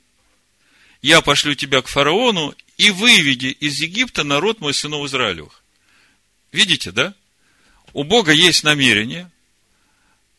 я 1.02 1.22
пошлю 1.22 1.56
тебя 1.56 1.82
к 1.82 1.88
фараону 1.88 2.54
и 2.78 2.92
выведи 2.92 3.48
из 3.48 3.82
Египта 3.82 4.24
народ 4.24 4.60
мой 4.60 4.76
сынов 4.76 5.08
Израилевых. 5.08 5.64
Видите, 6.52 6.92
да? 6.92 7.16
У 7.94 8.04
Бога 8.04 8.32
есть 8.32 8.64
намерение. 8.64 9.32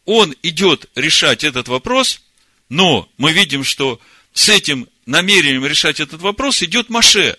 Он 0.04 0.34
идет 0.44 0.88
решать 0.94 1.42
этот 1.42 1.66
вопрос, 1.66 2.22
но 2.68 3.08
мы 3.18 3.32
видим, 3.32 3.64
что 3.64 4.00
с 4.32 4.48
этим 4.48 4.88
намерением 5.06 5.66
решать 5.66 5.98
этот 5.98 6.20
вопрос 6.20 6.62
идет 6.62 6.88
Маше. 6.88 7.36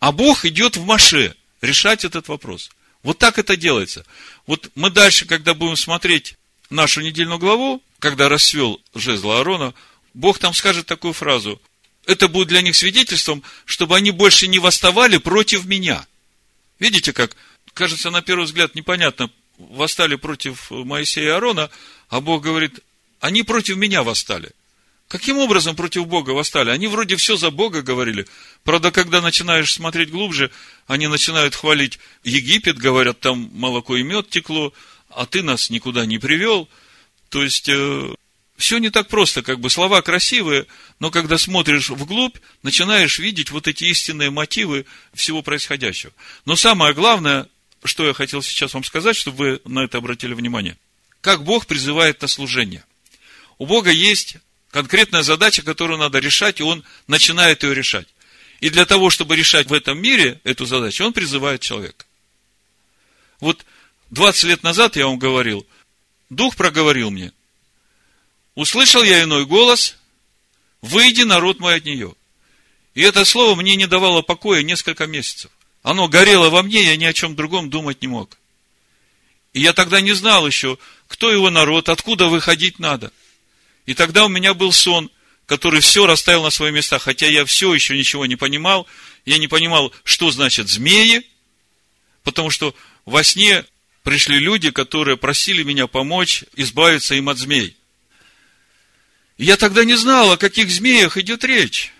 А 0.00 0.12
Бог 0.12 0.46
идет 0.46 0.78
в 0.78 0.86
Маше– 0.86 1.34
решать 1.60 2.04
этот 2.04 2.28
вопрос. 2.28 2.70
Вот 3.02 3.18
так 3.18 3.38
это 3.38 3.56
делается. 3.56 4.04
Вот 4.46 4.70
мы 4.74 4.90
дальше, 4.90 5.26
когда 5.26 5.54
будем 5.54 5.76
смотреть 5.76 6.36
нашу 6.70 7.00
недельную 7.00 7.38
главу, 7.38 7.82
когда 7.98 8.28
расцвел 8.28 8.80
жезл 8.94 9.30
Аарона, 9.30 9.74
Бог 10.14 10.38
там 10.38 10.54
скажет 10.54 10.86
такую 10.86 11.12
фразу. 11.12 11.60
Это 12.06 12.28
будет 12.28 12.48
для 12.48 12.62
них 12.62 12.74
свидетельством, 12.74 13.42
чтобы 13.64 13.96
они 13.96 14.10
больше 14.10 14.48
не 14.48 14.58
восставали 14.58 15.18
против 15.18 15.64
меня. 15.66 16.06
Видите, 16.78 17.12
как, 17.12 17.36
кажется, 17.74 18.10
на 18.10 18.22
первый 18.22 18.44
взгляд 18.44 18.74
непонятно, 18.74 19.30
восстали 19.58 20.16
против 20.16 20.70
Моисея 20.70 21.26
и 21.26 21.30
Аарона, 21.30 21.70
а 22.08 22.20
Бог 22.20 22.42
говорит, 22.42 22.80
они 23.20 23.42
против 23.42 23.76
меня 23.76 24.02
восстали. 24.02 24.50
Каким 25.08 25.38
образом 25.38 25.74
против 25.74 26.06
Бога 26.06 26.30
восстали? 26.30 26.68
Они 26.68 26.86
вроде 26.86 27.16
все 27.16 27.38
за 27.38 27.50
Бога 27.50 27.80
говорили. 27.80 28.26
Правда, 28.62 28.90
когда 28.90 29.22
начинаешь 29.22 29.72
смотреть 29.72 30.10
глубже, 30.10 30.50
они 30.86 31.06
начинают 31.06 31.54
хвалить 31.54 31.98
Египет, 32.24 32.76
говорят, 32.76 33.18
там 33.18 33.50
молоко 33.54 33.96
и 33.96 34.02
мед 34.02 34.28
текло, 34.28 34.74
а 35.08 35.24
ты 35.24 35.42
нас 35.42 35.70
никуда 35.70 36.04
не 36.04 36.18
привел. 36.18 36.68
То 37.30 37.42
есть, 37.42 37.70
э, 37.70 38.14
все 38.58 38.76
не 38.76 38.90
так 38.90 39.08
просто, 39.08 39.42
как 39.42 39.60
бы 39.60 39.70
слова 39.70 40.02
красивые, 40.02 40.66
но 41.00 41.10
когда 41.10 41.38
смотришь 41.38 41.88
вглубь, 41.88 42.36
начинаешь 42.62 43.18
видеть 43.18 43.50
вот 43.50 43.66
эти 43.66 43.84
истинные 43.84 44.28
мотивы 44.28 44.84
всего 45.14 45.40
происходящего. 45.40 46.12
Но 46.44 46.54
самое 46.54 46.92
главное, 46.92 47.46
что 47.82 48.06
я 48.06 48.12
хотел 48.12 48.42
сейчас 48.42 48.74
вам 48.74 48.84
сказать, 48.84 49.16
чтобы 49.16 49.38
вы 49.38 49.60
на 49.64 49.84
это 49.84 49.98
обратили 49.98 50.34
внимание. 50.34 50.76
Как 51.22 51.44
Бог 51.44 51.66
призывает 51.66 52.20
на 52.20 52.28
служение. 52.28 52.84
У 53.56 53.64
Бога 53.64 53.90
есть 53.90 54.36
конкретная 54.70 55.22
задача, 55.22 55.62
которую 55.62 55.98
надо 55.98 56.18
решать, 56.18 56.60
и 56.60 56.62
он 56.62 56.84
начинает 57.06 57.62
ее 57.62 57.74
решать. 57.74 58.08
И 58.60 58.70
для 58.70 58.86
того, 58.86 59.10
чтобы 59.10 59.36
решать 59.36 59.68
в 59.68 59.72
этом 59.72 60.00
мире 60.00 60.40
эту 60.44 60.66
задачу, 60.66 61.04
он 61.04 61.12
призывает 61.12 61.60
человека. 61.60 62.04
Вот 63.40 63.64
20 64.10 64.44
лет 64.44 64.62
назад 64.62 64.96
я 64.96 65.06
вам 65.06 65.18
говорил, 65.18 65.66
Дух 66.28 66.56
проговорил 66.56 67.10
мне, 67.10 67.32
услышал 68.54 69.02
я 69.02 69.22
иной 69.22 69.46
голос, 69.46 69.96
выйди, 70.82 71.22
народ 71.22 71.60
мой, 71.60 71.76
от 71.76 71.84
нее. 71.84 72.14
И 72.94 73.02
это 73.02 73.24
слово 73.24 73.54
мне 73.54 73.76
не 73.76 73.86
давало 73.86 74.22
покоя 74.22 74.62
несколько 74.62 75.06
месяцев. 75.06 75.50
Оно 75.82 76.08
горело 76.08 76.50
во 76.50 76.62
мне, 76.62 76.82
я 76.82 76.96
ни 76.96 77.04
о 77.04 77.12
чем 77.12 77.36
другом 77.36 77.70
думать 77.70 78.02
не 78.02 78.08
мог. 78.08 78.36
И 79.52 79.60
я 79.60 79.72
тогда 79.72 80.00
не 80.00 80.12
знал 80.12 80.46
еще, 80.46 80.78
кто 81.06 81.30
его 81.30 81.48
народ, 81.48 81.88
откуда 81.88 82.26
выходить 82.26 82.78
надо– 82.80 83.12
и 83.88 83.94
тогда 83.94 84.26
у 84.26 84.28
меня 84.28 84.52
был 84.52 84.70
сон, 84.70 85.10
который 85.46 85.80
все 85.80 86.04
расставил 86.04 86.42
на 86.42 86.50
свои 86.50 86.70
места, 86.70 86.98
хотя 86.98 87.26
я 87.26 87.46
все 87.46 87.72
еще 87.72 87.96
ничего 87.96 88.26
не 88.26 88.36
понимал. 88.36 88.86
Я 89.24 89.38
не 89.38 89.48
понимал, 89.48 89.94
что 90.04 90.30
значит 90.30 90.68
змеи, 90.68 91.26
потому 92.22 92.50
что 92.50 92.74
во 93.06 93.24
сне 93.24 93.64
пришли 94.02 94.40
люди, 94.40 94.70
которые 94.70 95.16
просили 95.16 95.62
меня 95.62 95.86
помочь 95.86 96.44
избавиться 96.54 97.14
им 97.14 97.30
от 97.30 97.38
змей. 97.38 97.78
И 99.38 99.46
я 99.46 99.56
тогда 99.56 99.84
не 99.84 99.96
знал, 99.96 100.32
о 100.32 100.36
каких 100.36 100.70
змеях 100.70 101.16
идет 101.16 101.42
речь. 101.42 101.90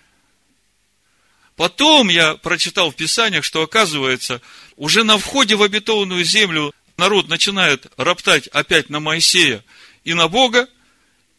Потом 1.57 2.11
я 2.11 2.35
прочитал 2.35 2.90
в 2.90 2.97
Писаниях, 2.97 3.45
что 3.45 3.62
оказывается, 3.62 4.42
уже 4.76 5.04
на 5.04 5.16
входе 5.16 5.57
в 5.57 5.62
обетованную 5.62 6.23
землю 6.23 6.75
народ 6.99 7.28
начинает 7.28 7.87
роптать 7.97 8.47
опять 8.49 8.90
на 8.90 9.00
Моисея 9.00 9.64
и 10.04 10.12
на 10.12 10.28
Бога, 10.28 10.68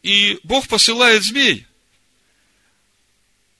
и 0.03 0.39
Бог 0.43 0.67
посылает 0.67 1.23
змей. 1.23 1.65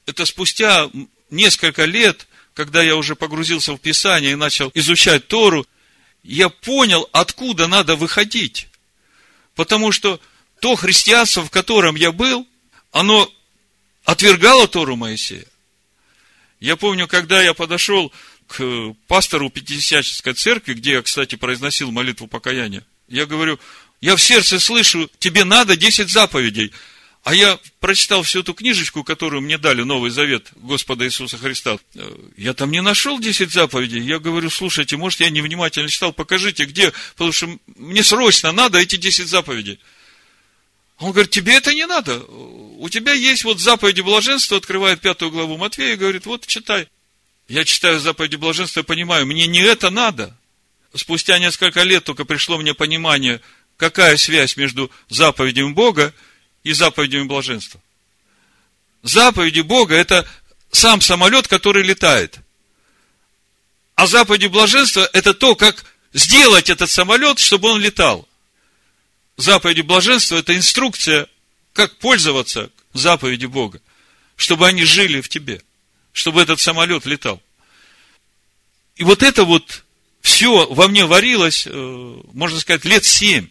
Это 0.06 0.26
спустя 0.26 0.90
несколько 1.30 1.86
лет, 1.86 2.28
когда 2.54 2.82
я 2.82 2.96
уже 2.96 3.16
погрузился 3.16 3.74
в 3.74 3.78
Писание 3.78 4.32
и 4.32 4.36
начал 4.36 4.72
изучать 4.74 5.28
Тору, 5.28 5.66
я 6.24 6.50
понял, 6.50 7.08
откуда 7.12 7.68
надо 7.68 7.96
выходить. 7.96 8.68
Потому 9.56 9.92
что 9.92 10.20
то 10.60 10.76
христианство, 10.76 11.44
в 11.44 11.50
котором 11.50 11.96
я 11.96 12.12
был, 12.12 12.48
оно 12.92 13.32
отвергало 14.04 14.68
Тору 14.68 14.96
Моисея. 14.96 15.46
Я 16.60 16.76
помню, 16.76 17.08
когда 17.08 17.42
я 17.42 17.54
подошел 17.54 18.12
к 18.48 18.94
пастору 19.08 19.50
Пятидесятнической 19.50 20.34
церкви, 20.34 20.74
где 20.74 20.94
я, 20.94 21.02
кстати, 21.02 21.36
произносил 21.36 21.92
молитву 21.92 22.28
покаяния, 22.28 22.84
я 23.08 23.26
говорю, 23.26 23.60
я 24.02 24.16
в 24.16 24.22
сердце 24.22 24.60
слышу, 24.60 25.10
тебе 25.20 25.44
надо 25.44 25.76
10 25.76 26.10
заповедей. 26.10 26.72
А 27.24 27.36
я 27.36 27.60
прочитал 27.82 28.24
всю 28.24 28.40
эту 28.40 28.54
книжечку, 28.54 29.04
которую 29.04 29.42
мне 29.42 29.58
дали, 29.58 29.82
Новый 29.84 30.10
Завет 30.10 30.48
Господа 30.56 31.06
Иисуса 31.06 31.38
Христа. 31.38 31.78
Э, 31.96 32.16
я 32.38 32.54
там 32.54 32.72
не 32.72 32.82
нашел 32.82 33.20
10 33.20 33.52
заповедей. 33.52 34.02
Я 34.02 34.20
говорю, 34.20 34.50
слушайте, 34.50 34.96
может, 34.96 35.20
я 35.20 35.30
невнимательно 35.30 35.90
читал, 35.90 36.14
покажите, 36.14 36.64
где, 36.64 36.94
потому 37.14 37.34
что 37.34 37.60
мне 37.76 38.04
срочно 38.04 38.54
надо 38.54 38.80
эти 38.80 38.96
10 38.96 39.28
заповедей. 39.28 39.80
Он 40.98 41.12
говорит, 41.12 41.32
тебе 41.32 41.56
это 41.56 41.74
не 41.74 41.86
надо. 41.86 42.20
У 42.20 42.88
тебя 42.90 43.14
есть 43.14 43.44
вот 43.44 43.60
заповеди 43.60 44.02
блаженства, 44.02 44.58
открывает 44.58 45.02
пятую 45.02 45.32
главу 45.32 45.58
Матвея 45.58 45.94
и 45.94 45.98
говорит, 45.98 46.26
вот 46.26 46.48
читай. 46.48 46.88
Я 47.50 47.66
читаю 47.66 48.00
заповеди 48.00 48.38
блаженства 48.38 48.80
и 48.80 48.84
понимаю, 48.84 49.26
мне 49.26 49.46
не 49.46 49.60
это 49.60 49.90
надо. 49.90 50.38
Спустя 50.96 51.38
несколько 51.38 51.84
лет 51.84 52.06
только 52.06 52.24
пришло 52.24 52.58
мне 52.58 52.74
понимание– 52.74 53.42
какая 53.80 54.18
связь 54.18 54.58
между 54.58 54.92
заповедями 55.08 55.72
Бога 55.72 56.14
и 56.64 56.74
заповедями 56.74 57.24
блаженства. 57.24 57.82
Заповеди 59.04 59.62
Бога– 59.62 59.96
это 59.96 60.28
сам 60.70 61.00
самолет, 61.00 61.48
который 61.48 61.84
летает. 61.84 62.40
А 63.96 64.06
заповеди 64.06 64.48
блаженства– 64.48 65.10
это 65.14 65.34
то, 65.34 65.56
как 65.56 65.86
сделать 66.12 66.70
этот 66.70 66.90
самолет, 66.90 67.40
чтобы 67.40 67.70
он 67.70 67.80
летал. 67.80 68.28
Заповеди 69.38 69.82
блаженства– 69.82 70.36
это 70.38 70.56
инструкция, 70.58 71.28
как 71.72 71.98
пользоваться 72.00 72.72
заповеди 72.92 73.46
Бога, 73.46 73.80
чтобы 74.36 74.68
они 74.68 74.84
жили 74.84 75.22
в 75.22 75.30
тебе, 75.30 75.62
чтобы 76.12 76.42
этот 76.42 76.60
самолет 76.60 77.06
летал. 77.06 77.42
И 78.98 79.06
вот 79.06 79.24
это 79.24 79.46
вот 79.46 79.86
все 80.20 80.66
во 80.66 80.90
мне 80.90 81.06
варилось, 81.06 81.66
э, 81.66 82.22
можно 82.34 82.60
сказать, 82.60 82.84
лет 82.84 83.06
семь. 83.06 83.48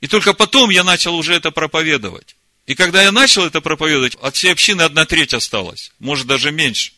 И 0.00 0.06
только 0.06 0.32
потом 0.32 0.70
я 0.70 0.82
начал 0.82 1.14
уже 1.14 1.34
это 1.34 1.50
проповедовать. 1.50 2.36
И 2.66 2.74
когда 2.74 3.02
я 3.02 3.12
начал 3.12 3.44
это 3.44 3.60
проповедовать, 3.60 4.14
от 4.16 4.36
всей 4.36 4.52
общины 4.52 4.82
одна 4.82 5.04
треть 5.04 5.34
осталась, 5.34 5.92
может 5.98 6.26
даже 6.26 6.52
меньше. 6.52 6.92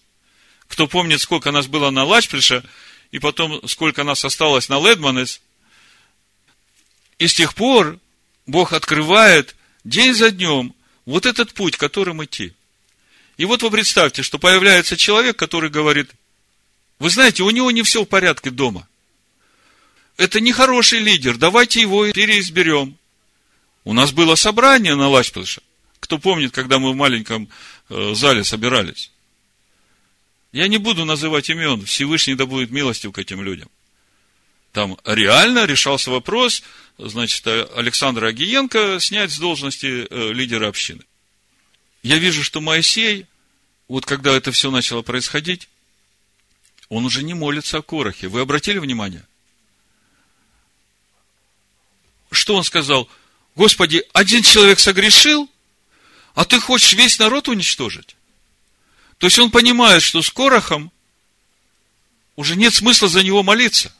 Кто 0.68 0.86
помнит, 0.86 1.20
сколько 1.20 1.50
нас 1.50 1.66
было 1.66 1.90
на 1.90 2.04
Лачприше, 2.04 2.64
и 3.10 3.18
потом 3.18 3.66
сколько 3.68 4.04
нас 4.04 4.24
осталось 4.24 4.68
на 4.68 4.80
Ледманес. 4.80 5.40
И 7.18 7.26
с 7.26 7.34
тех 7.34 7.54
пор 7.54 7.98
Бог 8.46 8.72
открывает 8.72 9.54
день 9.84 10.14
за 10.14 10.30
днем 10.30 10.74
вот 11.04 11.26
этот 11.26 11.52
путь, 11.52 11.76
которым 11.76 12.24
идти. 12.24 12.54
И 13.36 13.44
вот 13.44 13.62
вы 13.62 13.70
представьте, 13.70 14.22
что 14.22 14.38
появляется 14.38 14.96
человек, 14.96 15.36
который 15.36 15.70
говорит, 15.70 16.10
вы 16.98 17.10
знаете, 17.10 17.42
у 17.42 17.50
него 17.50 17.70
не 17.70 17.82
все 17.82 18.02
в 18.04 18.06
порядке 18.06 18.50
дома. 18.50 18.86
Это 20.16 20.40
нехороший 20.40 21.00
лидер, 21.00 21.36
давайте 21.36 21.80
его 21.80 22.10
переизберем. 22.12 22.96
У 23.84 23.92
нас 23.92 24.12
было 24.12 24.34
собрание 24.34 24.94
на 24.94 25.08
Лачплыше. 25.08 25.62
Кто 26.00 26.18
помнит, 26.18 26.52
когда 26.52 26.78
мы 26.78 26.92
в 26.92 26.96
маленьком 26.96 27.48
э, 27.88 28.14
зале 28.14 28.44
собирались? 28.44 29.10
Я 30.52 30.68
не 30.68 30.78
буду 30.78 31.04
называть 31.04 31.48
имен, 31.48 31.84
Всевышний 31.84 32.34
да 32.34 32.46
будет 32.46 32.70
милостив 32.70 33.12
к 33.12 33.18
этим 33.18 33.42
людям. 33.42 33.68
Там 34.72 34.98
реально 35.04 35.66
решался 35.66 36.10
вопрос, 36.10 36.62
значит, 36.98 37.46
Александра 37.46 38.28
Агиенко 38.28 38.98
снять 39.00 39.30
с 39.30 39.38
должности 39.38 40.06
э, 40.08 40.32
лидера 40.32 40.68
общины. 40.68 41.02
Я 42.02 42.18
вижу, 42.18 42.42
что 42.42 42.60
Моисей, 42.60 43.26
вот 43.88 44.06
когда 44.06 44.32
это 44.32 44.50
все 44.52 44.70
начало 44.70 45.02
происходить, 45.02 45.68
он 46.88 47.04
уже 47.04 47.22
не 47.22 47.34
молится 47.34 47.78
о 47.78 47.82
Корохе. 47.82 48.28
Вы 48.28 48.40
обратили 48.40 48.78
внимание? 48.78 49.24
Что 52.32 52.56
он 52.56 52.64
сказал? 52.64 53.08
Господи, 53.54 54.04
один 54.12 54.42
человек 54.42 54.80
согрешил, 54.80 55.48
а 56.34 56.44
ты 56.44 56.58
хочешь 56.58 56.94
весь 56.94 57.18
народ 57.18 57.48
уничтожить? 57.48 58.16
То 59.18 59.26
есть 59.26 59.38
он 59.38 59.50
понимает, 59.50 60.02
что 60.02 60.22
с 60.22 60.30
Корохом 60.30 60.90
уже 62.34 62.56
нет 62.56 62.74
смысла 62.74 63.08
за 63.08 63.22
него 63.22 63.42
молиться. 63.42 63.94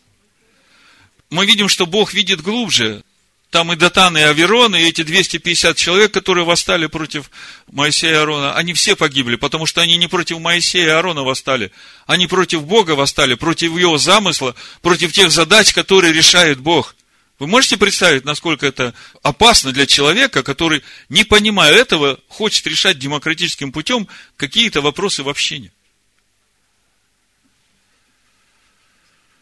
Мы 1.28 1.46
видим, 1.46 1.68
что 1.68 1.86
Бог 1.86 2.14
видит 2.14 2.40
глубже. 2.40 3.04
Там 3.50 3.70
и 3.70 3.76
Датан, 3.76 4.16
и 4.16 4.22
Аверон, 4.22 4.74
и 4.74 4.80
эти 4.80 5.02
250 5.02 5.76
человек, 5.76 6.10
которые 6.10 6.46
восстали 6.46 6.86
против 6.86 7.30
Моисея 7.70 8.12
и 8.12 8.16
Аарона, 8.16 8.54
они 8.56 8.72
все 8.72 8.96
погибли, 8.96 9.36
потому 9.36 9.66
что 9.66 9.82
они 9.82 9.98
не 9.98 10.08
против 10.08 10.38
Моисея 10.38 10.86
и 10.86 10.88
Аарона 10.88 11.22
восстали, 11.22 11.70
они 12.06 12.26
против 12.26 12.64
Бога 12.64 12.92
восстали, 12.92 13.34
против 13.34 13.76
его 13.76 13.98
замысла, 13.98 14.54
против 14.80 15.12
тех 15.12 15.30
задач, 15.30 15.74
которые 15.74 16.14
решает 16.14 16.60
Бог. 16.60 16.96
Вы 17.42 17.48
можете 17.48 17.76
представить, 17.76 18.24
насколько 18.24 18.64
это 18.64 18.94
опасно 19.24 19.72
для 19.72 19.84
человека, 19.84 20.44
который, 20.44 20.84
не 21.08 21.24
понимая 21.24 21.74
этого, 21.74 22.20
хочет 22.28 22.64
решать 22.68 23.00
демократическим 23.00 23.72
путем 23.72 24.06
какие-то 24.36 24.80
вопросы 24.80 25.24
в 25.24 25.28
общине? 25.28 25.72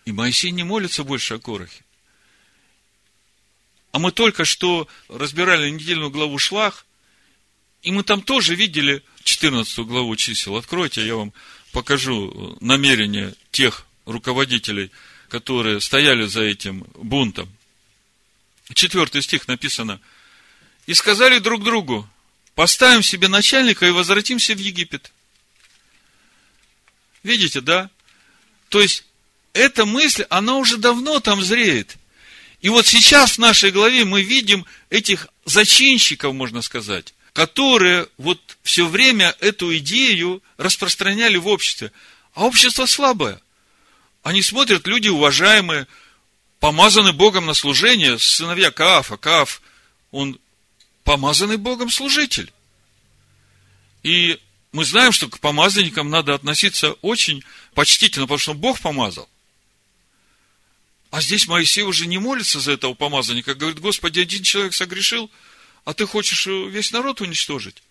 И 0.07 0.12
Моисей 0.12 0.50
не 0.50 0.62
молится 0.62 1.04
больше 1.04 1.35
о 1.35 1.38
Корохе. 1.38 1.85
А 3.92 3.99
мы 3.99 4.12
только 4.12 4.47
что 4.47 4.88
разбирали 5.11 5.69
недельную 5.69 6.09
главу 6.09 6.38
Шлах, 6.38 6.87
и 7.83 7.92
мы 7.92 8.02
там 8.02 8.23
тоже 8.23 8.54
видели 8.54 9.02
14 9.25 9.78
главу 9.80 10.16
чисел. 10.16 10.57
Откройте, 10.57 11.07
я 11.07 11.16
вам 11.16 11.35
покажу 11.71 12.57
намерение 12.62 13.35
тех 13.50 13.87
руководителей, 14.07 14.90
которые 15.28 15.83
стояли 15.83 16.25
за 16.25 16.40
этим 16.40 16.87
бунтом. 16.95 17.54
Четвертый 18.75 19.23
стих 19.23 19.49
написано. 19.49 20.00
И 20.87 20.95
сказали 20.95 21.39
друг 21.39 21.62
другу, 21.62 22.09
поставим 22.55 23.03
себе 23.03 23.29
начальника 23.29 23.87
и 23.87 23.91
возвратимся 23.91 24.55
в 24.55 24.59
Египет. 24.59 25.12
Видите, 27.23 27.61
да? 27.61 27.91
То 28.69 28.81
есть, 28.81 29.05
эта 29.53 29.85
мысль, 29.85 30.25
она 30.31 30.57
уже 30.57 30.77
давно 30.77 31.21
там 31.21 31.43
зреет. 31.43 31.97
И 32.61 32.69
вот 32.69 32.87
сейчас 32.87 33.33
в 33.33 33.39
нашей 33.39 33.71
главе 33.71 34.05
мы 34.05 34.23
видим 34.23 34.67
этих 34.91 35.29
зачинщиков, 35.45 36.35
можно 36.35 36.62
сказать, 36.62 37.15
которые 37.33 38.09
вот 38.19 38.59
все 38.62 38.87
время 38.87 39.35
эту 39.41 39.77
идею 39.79 40.43
распространяли 40.57 41.37
в 41.37 41.49
обществе. 41.49 41.93
А 42.35 42.45
общество 42.45 42.87
слабое. 42.87 43.41
Они 44.23 44.43
смотрят, 44.43 44.87
люди 44.87 45.09
уважаемые, 45.09 45.87
помазаны 46.61 47.12
Богом 47.12 47.47
на 47.47 47.55
служение, 47.55 48.19
сыновья 48.19 48.71
Каафа. 48.71 49.16
Кааф, 49.16 49.61
он 50.12 50.38
помазанный 51.03 51.57
Богом 51.57 51.90
служитель. 51.90 52.53
И 54.03 54.38
мы 54.73 54.85
знаем, 54.85 55.11
что 55.11 55.29
к 55.29 55.40
помазанникам 55.40 56.11
надо 56.11 56.35
относиться 56.35 56.92
очень 57.03 57.42
почтительно, 57.75 58.27
потому 58.27 58.38
что 58.38 58.55
Бог 58.55 58.79
помазал. 58.79 59.29
А 61.11 61.20
здесь 61.20 61.49
Моисей 61.49 61.83
уже 61.83 62.07
не 62.07 62.18
молится 62.18 62.61
за 62.61 62.73
этого 62.73 62.94
помазанника, 62.94 63.55
говорит, 63.55 63.81
Господи, 63.81 64.20
один 64.20 64.44
человек 64.44 64.75
согрешил, 64.75 65.29
а 65.85 65.92
ты 65.92 66.07
хочешь 66.07 66.46
весь 66.46 66.92
народ 66.92 67.20
уничтожить. 67.20 67.83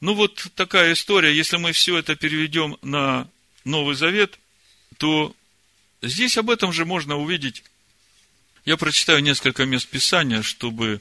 Ну, 0.00 0.14
вот 0.14 0.46
такая 0.54 0.92
история. 0.92 1.34
Если 1.34 1.56
мы 1.56 1.72
все 1.72 1.98
это 1.98 2.14
переведем 2.14 2.78
на 2.82 3.28
Новый 3.64 3.96
Завет, 3.96 4.38
то 4.96 5.34
здесь 6.02 6.38
об 6.38 6.50
этом 6.50 6.72
же 6.72 6.84
можно 6.84 7.16
увидеть. 7.16 7.64
Я 8.64 8.76
прочитаю 8.76 9.22
несколько 9.22 9.64
мест 9.64 9.88
Писания, 9.88 10.42
чтобы 10.42 11.00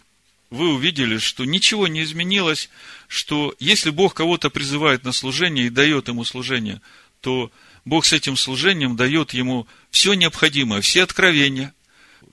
вы 0.49 0.73
увидели, 0.73 1.17
что 1.17 1.45
ничего 1.45 1.87
не 1.87 2.03
изменилось, 2.03 2.69
что 3.07 3.53
если 3.59 3.89
Бог 3.89 4.13
кого-то 4.13 4.49
призывает 4.49 5.03
на 5.03 5.11
служение 5.11 5.67
и 5.67 5.71
дает 5.71 6.07
ему 6.07 6.23
служение, 6.23 6.81
то 7.21 7.51
Бог 7.83 8.05
с 8.05 8.13
этим 8.13 8.37
служением 8.37 8.95
дает 8.95 9.33
ему 9.33 9.67
все 9.91 10.13
необходимое, 10.13 10.81
все 10.81 11.03
откровения, 11.03 11.73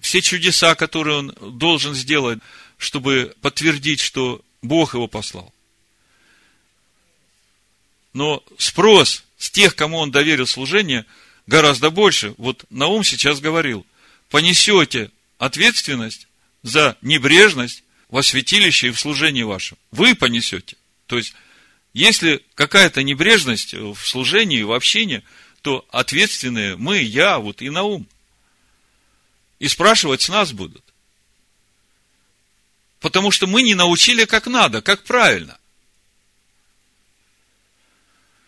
все 0.00 0.20
чудеса, 0.20 0.74
которые 0.74 1.18
он 1.18 1.34
должен 1.40 1.94
сделать, 1.94 2.38
чтобы 2.78 3.34
подтвердить, 3.40 4.00
что 4.00 4.42
Бог 4.62 4.94
его 4.94 5.08
послал. 5.08 5.52
Но 8.12 8.44
спрос 8.58 9.24
с 9.38 9.50
тех, 9.50 9.74
кому 9.74 9.98
он 9.98 10.10
доверил 10.10 10.46
служение, 10.46 11.04
гораздо 11.46 11.90
больше. 11.90 12.34
Вот 12.38 12.64
Наум 12.70 13.04
сейчас 13.04 13.40
говорил, 13.40 13.86
понесете 14.30 15.10
ответственность 15.38 16.26
за 16.62 16.96
небрежность 17.02 17.84
во 18.08 18.22
святилище 18.22 18.88
и 18.88 18.90
в 18.90 19.00
служении 19.00 19.42
вашем. 19.42 19.76
Вы 19.90 20.14
понесете. 20.14 20.76
То 21.06 21.16
есть, 21.16 21.34
если 21.92 22.44
какая-то 22.54 23.02
небрежность 23.02 23.74
в 23.74 23.96
служении, 23.96 24.62
в 24.62 24.72
общении– 24.72 25.22
то 25.64 25.82
ответственные 25.90 26.76
мы, 26.76 26.98
я, 26.98 27.38
вот 27.38 27.62
и 27.62 27.70
Наум. 27.70 28.06
И 29.58 29.66
спрашивать 29.66 30.20
с 30.20 30.28
нас 30.28 30.52
будут. 30.52 30.84
Потому 33.00 33.30
что 33.30 33.46
мы 33.46 33.62
не 33.62 33.74
научили 33.74 34.26
как 34.26 34.46
надо, 34.46 34.82
как 34.82 35.04
правильно. 35.04 35.58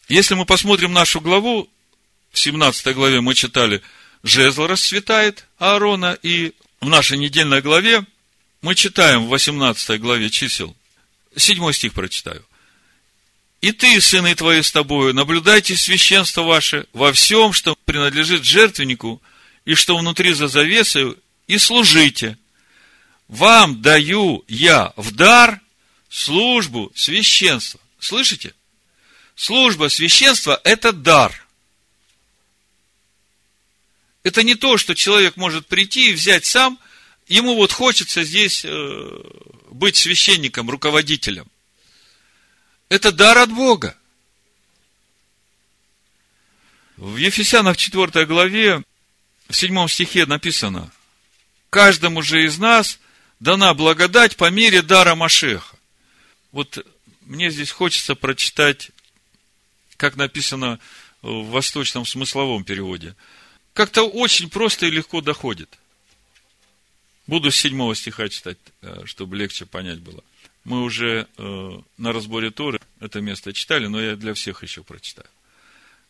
Если 0.09 0.35
мы 0.35 0.45
посмотрим 0.45 0.93
нашу 0.93 1.23
главу, 1.23 1.71
в 2.31 2.39
17 2.39 2.95
главе 2.95 3.21
мы 3.21 3.35
читали, 3.35 3.83
жезл 4.23 4.67
расцветает 4.67 5.47
Аарона, 5.59 6.19
и 6.23 6.53
в 6.81 6.89
нашей 6.89 7.19
недельной 7.19 7.62
главе 7.62 8.05
мы 8.62 8.75
читаем 8.75 9.27
в 9.27 9.29
18 9.29 10.01
главе 10.01 10.31
чисел, 10.31 10.77
7 11.37 11.73
стих 11.73 11.93
прочитаю– 11.93 12.45
и 13.61 13.73
ты, 13.73 14.01
сыны 14.01 14.35
твои 14.35 14.62
с 14.62 14.71
тобою, 14.71 15.15
наблюдайте 15.15 15.77
священство 15.77 16.43
ваше 16.43 16.87
во 16.93 17.12
всем, 17.12 17.53
что 17.53 17.75
принадлежит 17.85 18.45
жертвеннику, 18.45 19.23
и 19.65 19.75
что 19.75 19.97
внутри 19.97 20.35
за 20.35 20.47
завесой, 20.47 21.17
и 21.47 21.59
служите. 21.59 22.39
Вам 23.29 23.83
даю 23.83 24.45
я 24.47 24.93
в 24.97 25.12
дар 25.12 25.61
службу 26.09 26.93
священства. 26.95 27.81
Слышите? 27.99 28.55
Служба 29.35 29.89
священства– 29.89 30.61
это 30.65 30.93
дар. 30.93 31.46
Это 34.27 34.43
не 34.43 34.57
то, 34.57 34.77
что 34.77 34.97
человек 34.97 35.37
может 35.37 35.69
прийти 35.69 36.11
и 36.11 36.12
взять 36.12 36.45
сам, 36.45 36.81
ему 37.29 37.55
вот 37.55 37.71
хочется 37.71 38.25
здесь 38.25 38.65
э, 38.65 39.21
быть 39.71 39.95
священником, 39.95 40.69
руководителем. 40.69 41.47
Это 42.89 43.12
дар 43.12 43.39
от 43.39 43.53
Бога. 43.53 43.97
В 46.97 47.19
Ефесянах 47.19 47.77
4 47.77 48.27
главе, 48.27 48.83
в 49.49 49.55
7 49.55 49.87
стихе 49.87 50.27
написано, 50.27 50.91
каждому 51.71 52.21
же 52.21 52.45
из 52.47 52.59
нас 52.59 52.99
дана 53.39 53.75
благодать 53.75 54.37
по 54.37 54.51
мере 54.51 54.83
дара 54.83 55.15
Машеха. 55.15 55.77
Вот 56.51 56.85
мне 57.21 57.53
здесь 57.53 57.71
хочется 57.71 58.17
прочитать, 58.17 58.91
как 59.97 60.17
написано 60.17 60.81
в 61.23 61.51
восточном 61.51 62.05
смысловом 62.05 62.65
переводе. 62.65 63.15
Как-то 63.77 64.05
очень 64.05 64.49
просто 64.49 64.87
и 64.87 64.91
легко 64.91 65.21
доходит. 65.21 65.69
Буду 67.27 67.51
с 67.51 67.57
7 67.57 67.95
стиха 67.95 68.31
читать, 68.31 68.57
э, 68.81 69.03
чтобы 69.05 69.37
легче 69.37 69.67
понять 69.67 69.99
было. 69.99 70.25
Мы 70.65 70.83
уже 70.83 71.29
э, 71.37 71.81
на 71.99 72.12
разборе 72.15 72.51
Торы 72.51 72.81
это 73.01 73.21
место 73.21 73.53
читали, 73.53 73.87
но 73.87 74.01
я 74.01 74.17
для 74.17 74.33
всех 74.33 74.62
еще 74.62 74.83
прочитаю. 74.83 75.29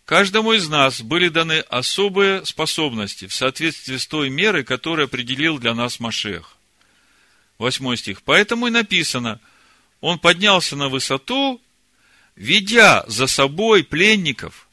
Каждому 0.04 0.52
из 0.52 0.68
нас 0.68 1.00
были 1.00 1.28
даны 1.28 1.58
особые 1.58 2.46
способности 2.46 3.26
в 3.26 3.34
соответствии 3.34 3.96
с 3.96 4.06
той 4.06 4.30
мерой, 4.30 4.62
которую 4.62 5.06
определил 5.06 5.58
для 5.58 5.74
нас 5.74 5.98
Машех. 5.98 6.56
Восьмой 7.58 7.96
стих. 7.96 8.22
Поэтому 8.22 8.68
и 8.68 8.70
написано, 8.70 9.40
он 10.00 10.20
поднялся 10.20 10.76
на 10.76 10.88
высоту, 10.88 11.60
ведя 12.36 13.04
за 13.08 13.26
собой 13.26 13.82
пленников 13.82 14.68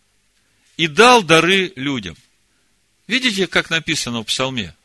и 0.77 0.85
дал 0.85 1.23
дары 1.23 1.73
людям. 1.75 2.15
Видите, 3.07 3.47
как 3.47 3.69
написано 3.69 4.21
в 4.21 4.25
псалме? 4.25 4.75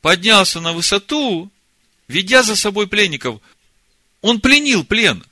Поднялся 0.00 0.60
на 0.60 0.72
высоту, 0.72 1.50
ведя 2.08 2.42
за 2.42 2.54
собой 2.54 2.86
пленников. 2.86 3.40
Он 4.20 4.40
пленил 4.40 4.84
плен. 4.84 5.24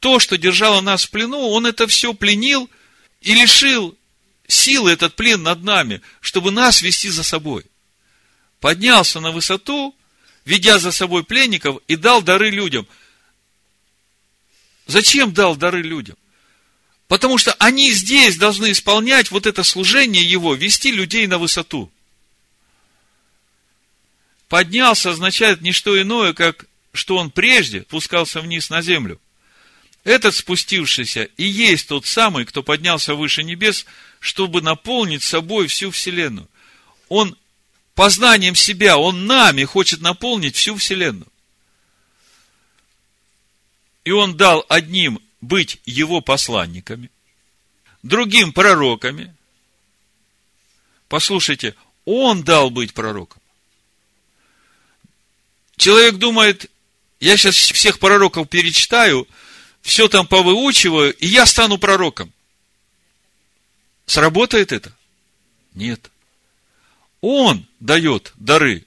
То, 0.00 0.20
что 0.20 0.36
держало 0.36 0.80
нас 0.80 1.04
в 1.04 1.10
плену, 1.10 1.48
он 1.48 1.66
это 1.66 1.86
все 1.86 2.14
пленил 2.14 2.70
и 3.20 3.34
лишил 3.34 3.96
силы 4.46 4.92
этот 4.92 5.16
плен 5.16 5.42
над 5.42 5.62
нами, 5.62 6.02
чтобы 6.20 6.50
нас 6.50 6.82
вести 6.82 7.08
за 7.08 7.22
собой. 7.22 7.64
Поднялся 8.60 9.20
на 9.20 9.30
высоту, 9.30 9.94
ведя 10.44 10.78
за 10.78 10.92
собой 10.92 11.24
пленников, 11.24 11.78
и 11.88 11.96
дал 11.96 12.22
дары 12.22 12.50
людям. 12.50 12.86
Зачем 14.86 15.32
дал 15.32 15.56
дары 15.56 15.82
людям? 15.82 16.16
Потому 17.08 17.38
что 17.38 17.54
они 17.54 17.90
здесь 17.90 18.36
должны 18.36 18.70
исполнять 18.70 19.30
вот 19.30 19.46
это 19.46 19.64
служение 19.64 20.22
его, 20.22 20.54
вести 20.54 20.90
людей 20.90 21.26
на 21.26 21.38
высоту. 21.38 21.90
Поднялся 24.48 25.10
означает 25.10 25.62
не 25.62 25.72
что 25.72 26.00
иное, 26.00 26.34
как 26.34 26.66
что 26.92 27.16
он 27.16 27.30
прежде 27.30 27.82
спускался 27.82 28.40
вниз 28.40 28.70
на 28.70 28.82
землю. 28.82 29.20
Этот 30.04 30.34
спустившийся 30.34 31.24
и 31.36 31.44
есть 31.44 31.88
тот 31.88 32.06
самый, 32.06 32.44
кто 32.44 32.62
поднялся 32.62 33.14
выше 33.14 33.42
небес, 33.42 33.86
чтобы 34.20 34.60
наполнить 34.62 35.22
собой 35.22 35.66
всю 35.66 35.90
Вселенную. 35.90 36.48
Он 37.08 37.36
познанием 37.94 38.54
себя, 38.54 38.98
он 38.98 39.26
нами 39.26 39.64
хочет 39.64 40.00
наполнить 40.00 40.56
всю 40.56 40.76
Вселенную. 40.76 41.30
И 44.04 44.10
он 44.10 44.36
дал 44.36 44.64
одним 44.68 45.20
быть 45.40 45.80
его 45.84 46.20
посланниками, 46.20 47.10
другим 48.02 48.52
пророками. 48.52 49.34
Послушайте, 51.08 51.74
он 52.04 52.42
дал 52.42 52.70
быть 52.70 52.94
пророком. 52.94 53.40
Человек 55.76 56.16
думает, 56.16 56.70
я 57.20 57.36
сейчас 57.36 57.54
всех 57.54 57.98
пророков 57.98 58.48
перечитаю, 58.48 59.28
все 59.80 60.08
там 60.08 60.26
повыучиваю, 60.26 61.14
и 61.14 61.26
я 61.26 61.46
стану 61.46 61.78
пророком. 61.78 62.32
Сработает 64.06 64.72
это? 64.72 64.92
Нет. 65.74 66.10
Он 67.20 67.66
дает 67.78 68.32
дары 68.36 68.84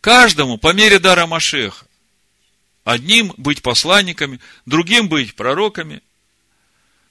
каждому 0.00 0.58
по 0.58 0.72
мере 0.72 0.98
дара 0.98 1.26
Машеха. 1.26 1.86
Одним 2.90 3.32
быть 3.36 3.62
посланниками, 3.62 4.40
другим 4.66 5.08
быть 5.08 5.36
пророками, 5.36 6.02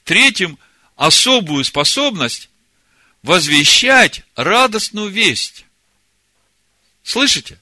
третьим 0.03 0.59
особую 0.97 1.63
способность 1.63 2.49
возвещать 3.23 4.23
радостную 4.35 5.07
весть. 5.07 5.63
Слышите? 7.01 7.61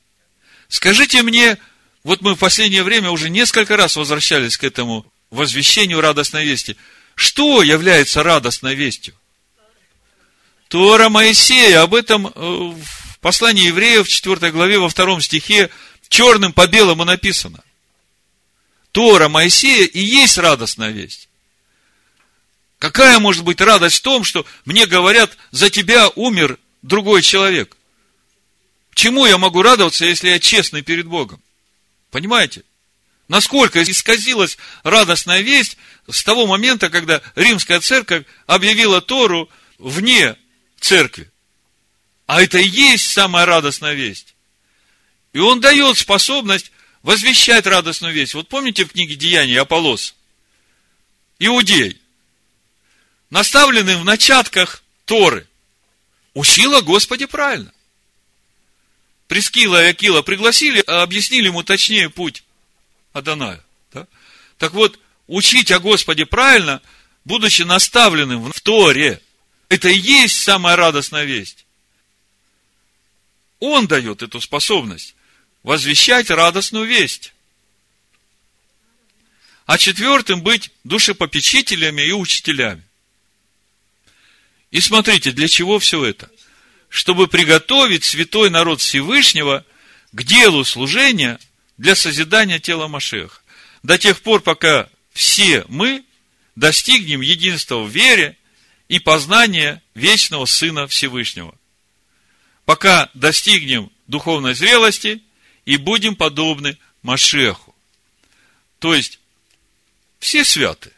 Скажите 0.67 1.21
мне, 1.21 1.59
вот 2.03 2.21
мы 2.21 2.33
в 2.33 2.39
последнее 2.39 2.81
время 2.81 3.11
уже 3.11 3.29
несколько 3.29 3.77
раз 3.77 3.95
возвращались 3.95 4.57
к 4.57 4.63
этому 4.63 5.05
возвещению 5.29 6.01
радостной 6.01 6.43
вести. 6.43 6.75
Что 7.13 7.61
является 7.61 8.23
радостной 8.23 8.73
вестью? 8.73 9.13
Тора 10.69 11.09
Моисея. 11.09 11.83
Об 11.83 11.93
этом 11.93 12.25
э, 12.25 12.31
в 12.33 13.19
послании 13.19 13.67
евреев 13.67 14.07
в 14.07 14.09
4 14.09 14.51
главе 14.51 14.79
во 14.79 14.89
втором 14.89 15.21
стихе 15.21 15.69
черным 16.09 16.51
по 16.51 16.65
белому 16.65 17.05
написано. 17.05 17.63
Тора 18.91 19.29
Моисея 19.29 19.85
и 19.85 19.99
есть 19.99 20.37
радостная 20.37 20.91
весть. 20.91 21.29
Какая 22.79 23.19
может 23.19 23.43
быть 23.43 23.61
радость 23.61 23.97
в 23.97 24.01
том, 24.01 24.23
что 24.23 24.45
мне 24.65 24.85
говорят, 24.85 25.37
за 25.51 25.69
тебя 25.69 26.09
умер 26.09 26.59
другой 26.81 27.21
человек? 27.21 27.75
Чему 28.93 29.25
я 29.25 29.37
могу 29.37 29.61
радоваться, 29.61 30.05
если 30.05 30.29
я 30.29 30.39
честный 30.39 30.81
перед 30.81 31.07
Богом? 31.07 31.41
Понимаете? 32.11 32.63
Насколько 33.27 33.83
исказилась 33.83 34.57
радостная 34.83 35.41
весть 35.41 35.77
с 36.09 36.23
того 36.23 36.47
момента, 36.47 36.89
когда 36.89 37.21
римская 37.35 37.79
церковь 37.79 38.25
объявила 38.45 39.01
Тору 39.01 39.49
вне 39.77 40.37
церкви. 40.79 41.29
А 42.25 42.41
это 42.41 42.57
и 42.57 42.67
есть 42.67 43.11
самая 43.11 43.45
радостная 43.45 43.93
весть. 43.93 44.35
И 45.33 45.39
он 45.39 45.59
дает 45.59 45.97
способность 45.97 46.71
возвещать 47.03 47.65
радостную 47.65 48.13
весть. 48.13 48.33
Вот 48.33 48.47
помните 48.47 48.85
в 48.85 48.91
книге 48.91 49.15
Деяний 49.15 49.59
Аполос? 49.59 50.15
Иудей, 51.39 52.01
наставленный 53.29 53.97
в 53.97 54.03
начатках 54.03 54.83
Торы, 55.05 55.47
учил 56.33 56.75
о 56.75 56.81
Господе 56.81 57.27
правильно. 57.27 57.71
Прескила 59.27 59.83
и 59.83 59.89
Акила 59.89 60.21
пригласили, 60.21 60.83
а 60.87 61.03
объяснили 61.03 61.47
ему 61.47 61.63
точнее 61.63 62.09
путь 62.09 62.43
Аданая. 63.13 63.63
Да? 63.93 64.07
Так 64.57 64.73
вот, 64.73 64.99
учить 65.27 65.71
о 65.71 65.79
Господе 65.79 66.25
правильно, 66.25 66.81
будучи 67.25 67.63
наставленным 67.63 68.51
в 68.51 68.61
Торе, 68.61 69.21
это 69.69 69.89
и 69.89 69.97
есть 69.97 70.41
самая 70.41 70.75
радостная 70.75 71.25
весть. 71.25 71.65
Он 73.59 73.87
дает 73.87 74.21
эту 74.21 74.39
способность 74.39 75.15
возвещать 75.63 76.29
радостную 76.29 76.85
весть. 76.85 77.33
А 79.65 79.77
четвертым 79.77 80.41
быть 80.41 80.71
душепопечителями 80.83 82.01
и 82.01 82.11
учителями. 82.11 82.83
И 84.71 84.79
смотрите, 84.79 85.31
для 85.31 85.47
чего 85.47 85.79
все 85.79 86.03
это? 86.05 86.29
Чтобы 86.89 87.27
приготовить 87.27 88.05
святой 88.05 88.49
народ 88.49 88.79
Всевышнего 88.81 89.65
к 90.13 90.23
делу 90.23 90.63
служения 90.63 91.39
для 91.77 91.95
созидания 91.95 92.59
тела 92.59 92.87
Машеха. 92.87 93.41
До 93.83 93.97
тех 93.97 94.21
пор, 94.21 94.41
пока 94.41 94.89
все 95.11 95.65
мы 95.67 96.03
достигнем 96.55 97.21
единства 97.21 97.83
в 97.83 97.89
вере 97.89 98.37
и 98.87 98.99
познания 98.99 99.81
вечного 99.95 100.45
Сына 100.45 100.87
Всевышнего. 100.87 101.55
Пока 102.65 103.09
достигнем 103.13 103.91
духовной 104.07 104.53
зрелости 104.53 105.21
и 105.67 105.77
будем 105.77 106.15
подобны 106.15 106.77
Машеху. 107.03 107.75
То 108.79 108.95
есть, 108.95 109.19
все 110.17 110.43
святы. 110.43 110.91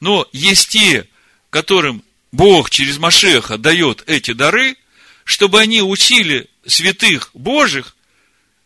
Но 0.00 0.26
есть 0.32 0.70
те, 0.70 1.06
которым 1.50 2.02
Бог 2.32 2.70
через 2.70 2.96
Машеха 2.98 3.58
дает 3.58 4.02
эти 4.08 4.32
дары, 4.32 4.76
чтобы 5.24 5.60
они 5.60 5.82
учили 5.82 6.48
святых 6.66 7.30
Божьих 7.34 7.94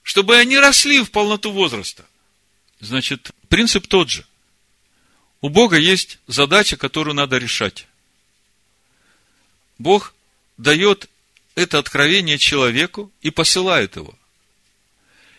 чтобы 0.04 0.36
они 0.36 0.58
росли 0.58 1.02
в 1.02 1.10
полноту 1.10 1.50
возраста. 1.50 2.04
Значит, 2.78 3.30
принцип 3.48 3.86
тот 3.86 4.10
же. 4.10 4.26
У 5.40 5.48
Бога 5.48 5.78
есть 5.78 6.18
задача, 6.26 6.76
которую 6.76 7.14
надо 7.14 7.38
решать. 7.38 7.86
Бог 9.78 10.14
дает 10.58 11.08
это 11.54 11.78
откровение 11.78 12.36
человеку 12.36 13.10
и 13.22 13.30
посылает 13.30 13.96
его. 13.96 14.14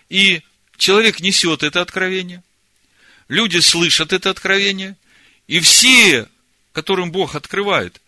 И 0.10 0.42
человек 0.78 1.20
несет 1.20 1.64
это 1.64 1.82
откровение, 1.82 2.44
люди 3.28 3.58
слышат 3.58 4.14
это 4.14 4.30
откровение, 4.30 4.96
и 5.48 5.60
все, 5.60 6.28
которым 6.74 7.12
Бог 7.12 7.36
открывает. 7.36 8.02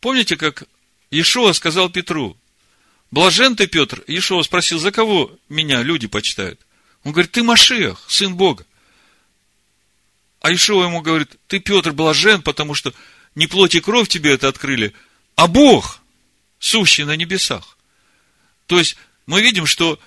Помните, 0.00 0.36
как 0.36 0.64
Иешуа 1.10 1.52
сказал 1.52 1.90
Петру, 1.90 2.36
Блажен 3.10 3.56
ты, 3.56 3.66
Петр, 3.66 4.04
Иешуа 4.06 4.42
спросил, 4.42 4.78
за 4.78 4.92
кого 4.92 5.34
меня 5.48 5.82
люди 5.82 6.06
почитают? 6.06 6.60
Он 7.04 7.12
говорит, 7.12 7.32
ты 7.32 7.42
Машех, 7.42 8.04
сын 8.08 8.34
Бога. 8.34 8.66
А 10.40 10.52
Ишуа 10.52 10.84
ему 10.84 11.00
говорит, 11.00 11.36
ты, 11.46 11.58
Петр, 11.58 11.92
блажен, 11.92 12.42
потому 12.42 12.74
что 12.74 12.92
не 13.34 13.46
плоть 13.46 13.74
и 13.74 13.80
кровь 13.80 14.08
тебе 14.08 14.34
это 14.34 14.48
открыли, 14.48 14.94
а 15.36 15.46
Бог, 15.46 16.00
сущий 16.58 17.04
на 17.04 17.16
небесах. 17.16 17.78
То 18.66 18.78
есть, 18.78 18.96
мы 19.26 19.40
видим, 19.40 19.66
что 19.66 19.98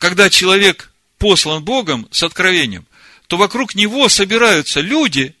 когда 0.00 0.30
человек 0.30 0.90
послан 1.18 1.62
Богом 1.62 2.08
с 2.10 2.22
откровением, 2.22 2.86
то 3.28 3.36
вокруг 3.36 3.74
него 3.74 4.08
собираются 4.08 4.80
люди, 4.80 5.36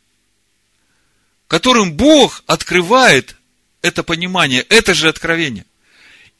которым 1.48 1.94
Бог 1.94 2.44
открывает 2.46 3.36
это 3.80 4.02
понимание, 4.02 4.60
это 4.60 4.92
же 4.92 5.08
откровение. 5.08 5.64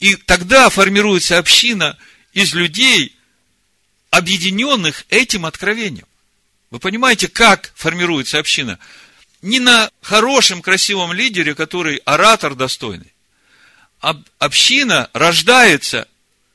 И 0.01 0.17
тогда 0.17 0.69
формируется 0.69 1.39
община 1.39 1.97
из 2.35 2.53
людей, 2.53 3.17
объединенных 4.11 5.07
этим 5.09 5.47
откровением. 5.47 6.07
Вы 6.71 6.79
понимаете, 6.79 7.27
как 7.27 7.73
формируется 7.75 8.39
община? 8.39 8.79
Не 9.41 9.61
на 9.61 9.91
хорошем, 10.03 10.61
красивом 10.61 11.15
лидере, 11.15 11.55
который 11.55 11.97
оратор 12.05 12.55
достойный. 12.55 13.15
А 14.03 14.15
община 14.39 15.09
рождается 15.15 16.07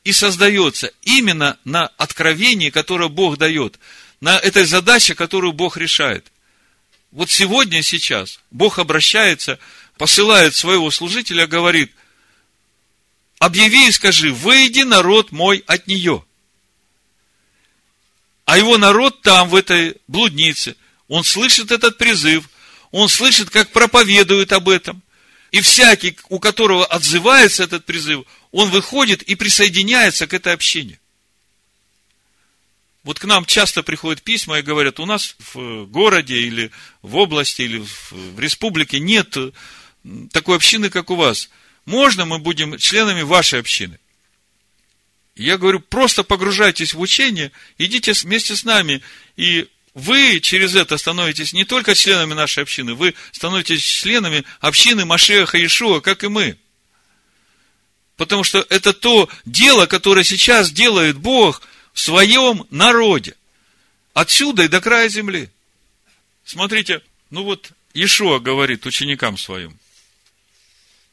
и 0.06 0.14
создается 0.14 0.92
именно 1.02 1.58
на 1.66 1.88
откровении, 1.98 2.70
которое 2.70 3.10
Бог 3.10 3.38
дает. 3.38 3.78
на 4.22 4.40
этой 4.40 4.64
задаче, 4.64 5.14
которую 5.14 5.52
Бог 5.52 5.76
решает. 5.76 6.32
Вот 7.12 7.30
сегодня, 7.30 7.84
сейчас, 7.84 8.40
Бог 8.50 8.80
обращается, 8.80 9.60
посылает 9.98 10.56
своего 10.56 10.90
служителя, 10.90 11.48
говорит, 11.48 11.92
объяви 13.40 13.90
и 13.90 13.92
скажи, 13.92 14.32
выйди, 14.32 14.82
народ 14.82 15.32
мой, 15.32 15.64
от 15.68 15.88
нее. 15.88 16.24
А 18.46 18.58
его 18.58 18.78
народ 18.78 19.22
там, 19.22 19.50
в 19.50 19.56
этой 19.56 19.98
блуднице, 20.08 20.76
он 21.08 21.24
слышит 21.24 21.72
этот 21.72 21.98
призыв, 21.98 22.50
он 22.92 23.10
слышит, 23.10 23.50
как 23.50 23.72
проповедуют 23.72 24.54
об 24.54 24.70
этом. 24.70 25.04
И 25.52 25.62
всякий, 25.62 26.18
у 26.30 26.40
которого 26.40 26.86
отзывается 26.86 27.64
этот 27.64 27.86
призыв, 27.86 28.26
он 28.56 28.70
выходит 28.70 29.22
и 29.24 29.36
присоединяется 29.36 30.28
к 30.28 30.34
этой 30.34 30.54
общине. 30.54 30.98
Вот 33.04 33.20
к 33.20 33.26
нам 33.26 33.44
часто 33.44 33.84
приходят 33.84 34.22
письма 34.22 34.60
и 34.60 34.62
говорят, 34.62 35.02
у 35.02 35.06
нас 35.06 35.36
в 35.54 35.84
городе 35.88 36.38
или 36.38 36.72
в 37.02 37.18
области 37.18 37.64
или 37.64 37.86
в 38.12 38.40
республике 38.40 39.02
нет 39.02 39.36
такой 40.32 40.56
общины, 40.56 40.90
как 40.90 41.10
у 41.10 41.16
вас. 41.16 41.50
Можно 41.84 42.24
мы 42.24 42.40
будем 42.40 42.78
членами 42.78 43.24
вашей 43.24 43.60
общины? 43.60 44.00
Я 45.36 45.58
говорю, 45.58 45.82
просто 45.82 46.24
погружайтесь 46.24 46.94
в 46.94 47.02
учение, 47.02 47.52
идите 47.78 48.14
вместе 48.14 48.56
с 48.56 48.64
нами, 48.64 49.02
и 49.36 49.68
вы 49.94 50.40
через 50.40 50.76
это 50.76 50.98
становитесь 50.98 51.52
не 51.52 51.66
только 51.66 51.94
членами 51.94 52.34
нашей 52.34 52.64
общины, 52.64 52.94
вы 52.94 53.16
становитесь 53.34 53.82
членами 53.82 54.46
общины 54.62 55.04
Машеха 55.04 55.58
Иешуа, 55.58 56.00
как 56.00 56.24
и 56.24 56.30
мы. 56.30 56.58
Потому 58.18 58.44
что 58.44 58.66
это 58.70 58.94
то 58.94 59.30
дело, 59.46 59.86
которое 59.86 60.24
сейчас 60.24 60.72
делает 60.72 61.18
Бог 61.18 61.62
в 61.94 62.00
своем 62.00 62.66
народе. 62.70 63.36
Отсюда 64.14 64.64
и 64.64 64.68
до 64.68 64.80
края 64.82 65.10
земли. 65.10 65.50
Смотрите, 66.46 67.02
ну 67.30 67.44
вот 67.44 67.72
Иешуа 67.94 68.40
говорит 68.40 68.86
ученикам 68.86 69.38
своим. 69.38 69.78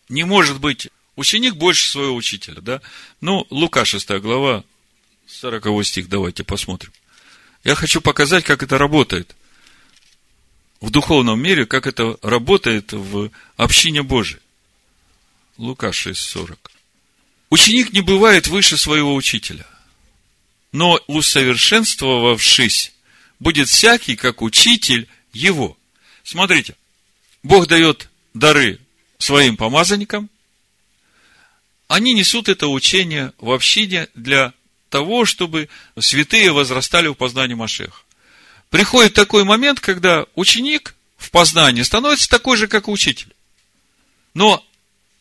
Не 0.09 0.25
может 0.25 0.61
быть 0.61 0.88
Ученик 1.17 1.57
больше 1.57 1.91
своего 1.91 2.15
учителя, 2.15 2.61
да? 2.61 2.81
Ну, 3.21 3.47
Лука 3.51 3.85
6 3.85 4.09
глава, 4.21 4.65
40 5.27 5.85
стих, 5.85 6.09
давайте 6.09 6.43
посмотрим. 6.43 6.93
Я 7.65 7.75
хочу 7.75 8.01
показать, 8.01 8.45
как 8.45 8.62
это 8.62 8.79
работает 8.79 9.37
в 10.81 10.91
духовном 10.91 11.41
мире, 11.41 11.67
как 11.67 11.87
это 11.87 12.19
работает 12.23 12.93
в 12.93 13.31
общине 13.57 14.03
Божией. 14.03 14.41
Лука 15.59 15.88
6,40. 15.88 16.59
Ученик 17.53 17.93
не 17.93 18.01
бывает 18.01 18.47
выше 18.47 18.79
своего 18.79 19.15
учителя, 19.15 19.67
но 20.73 20.99
усовершенствовавшись, 21.07 22.95
будет 23.41 23.69
всякий, 23.69 24.17
как 24.17 24.41
учитель 24.41 25.07
его. 25.35 25.77
Смотрите, 26.25 26.77
Бог 27.43 27.67
дает 27.67 28.09
дары 28.33 28.81
своим 29.19 29.59
помазанникам, 29.59 30.31
они 31.88 32.15
несут 32.15 32.49
это 32.49 32.69
учение 32.69 33.35
в 33.37 33.51
общине 33.51 34.09
для 34.15 34.55
того, 34.88 35.27
чтобы 35.27 35.69
святые 36.01 36.53
возрастали 36.53 37.09
в 37.09 37.15
познании 37.15 37.53
Машеха. 37.53 38.01
Приходит 38.71 39.12
такой 39.12 39.45
момент, 39.45 39.79
когда 39.79 40.25
ученик 40.37 40.95
в 41.19 41.31
познании 41.31 41.83
становится 41.83 42.31
такой 42.31 42.57
же, 42.57 42.67
как 42.67 42.88
учитель. 42.88 43.35
Но 44.33 44.65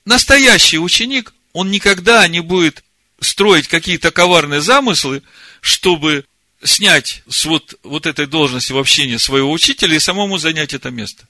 настоящий 0.05 0.79
ученик, 0.79 1.33
он 1.53 1.71
никогда 1.71 2.27
не 2.27 2.41
будет 2.41 2.83
строить 3.19 3.67
какие-то 3.67 4.11
коварные 4.11 4.61
замыслы, 4.61 5.21
чтобы 5.61 6.25
снять 6.63 7.23
с 7.29 7.45
вот, 7.45 7.75
вот 7.83 8.05
этой 8.05 8.27
должности 8.27 8.71
в 8.71 8.77
общении 8.77 9.17
своего 9.17 9.51
учителя 9.51 9.95
и 9.95 9.99
самому 9.99 10.37
занять 10.37 10.73
это 10.73 10.91
место. 10.91 11.27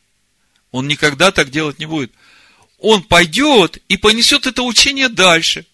Он 0.72 0.88
никогда 0.88 1.32
так 1.32 1.50
делать 1.50 1.80
не 1.80 1.86
будет 1.86 2.12
он 2.82 3.04
пойдет 3.04 3.78
и 3.88 3.96
понесет 3.96 4.48
это 4.48 4.64
учение 4.64 5.08
дальше. 5.08 5.66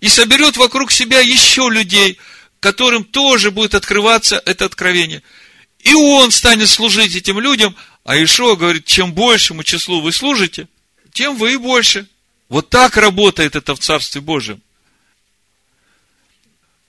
И 0.00 0.08
соберет 0.08 0.56
вокруг 0.56 0.92
себя 0.92 1.20
еще 1.20 1.70
людей, 1.70 2.18
которым 2.60 3.04
тоже 3.04 3.50
будет 3.50 3.74
открываться 3.74 4.40
это 4.44 4.66
откровение. 4.66 5.22
И 5.80 5.94
он 5.94 6.30
станет 6.30 6.68
служить 6.68 7.16
этим 7.16 7.40
людям, 7.40 7.74
а 8.04 8.22
Ишуа 8.22 8.56
говорит, 8.56 8.84
чем 8.84 9.14
большему 9.14 9.64
числу 9.64 10.00
вы 10.02 10.12
служите, 10.12 10.68
тем 11.12 11.36
вы 11.36 11.54
и 11.54 11.56
больше. 11.56 12.06
Вот 12.54 12.70
так 12.70 12.96
работает 12.96 13.56
это 13.56 13.74
в 13.74 13.80
Царстве 13.80 14.20
Божьем. 14.20 14.62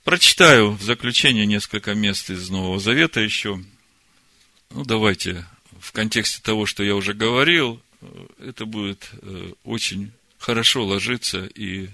Прочитаю 0.03 0.73
в 0.73 0.83
заключение 0.83 1.47
несколько 1.47 1.95
мест 1.95 2.29
из 2.29 2.51
Нового 2.51 2.79
Завета 2.79 3.19
еще. 3.19 3.59
Ну, 4.69 4.85
давайте 4.85 5.43
в 5.79 5.91
контексте 5.91 6.39
того, 6.43 6.67
что 6.67 6.83
я 6.83 6.95
уже 6.95 7.15
говорил, 7.15 7.81
это 8.37 8.67
будет 8.67 9.09
э, 9.13 9.53
очень 9.63 10.11
хорошо 10.37 10.85
ложиться 10.85 11.47
и 11.47 11.89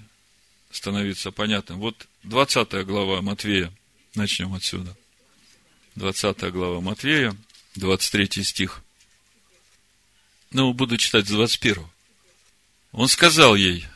становиться 0.70 1.30
понятным. 1.30 1.78
Вот 1.78 2.06
20 2.24 2.84
глава 2.84 3.22
Матвея, 3.22 3.72
начнем 4.14 4.52
отсюда. 4.52 4.94
20 5.94 6.52
глава 6.52 6.82
Матвея, 6.82 7.34
23 7.76 8.44
стих. 8.44 8.82
Ну, 10.50 10.74
буду 10.74 10.98
читать 10.98 11.26
с 11.26 11.30
21. 11.30 11.86
Он 12.92 13.08
сказал 13.08 13.56
ей, 13.56 13.86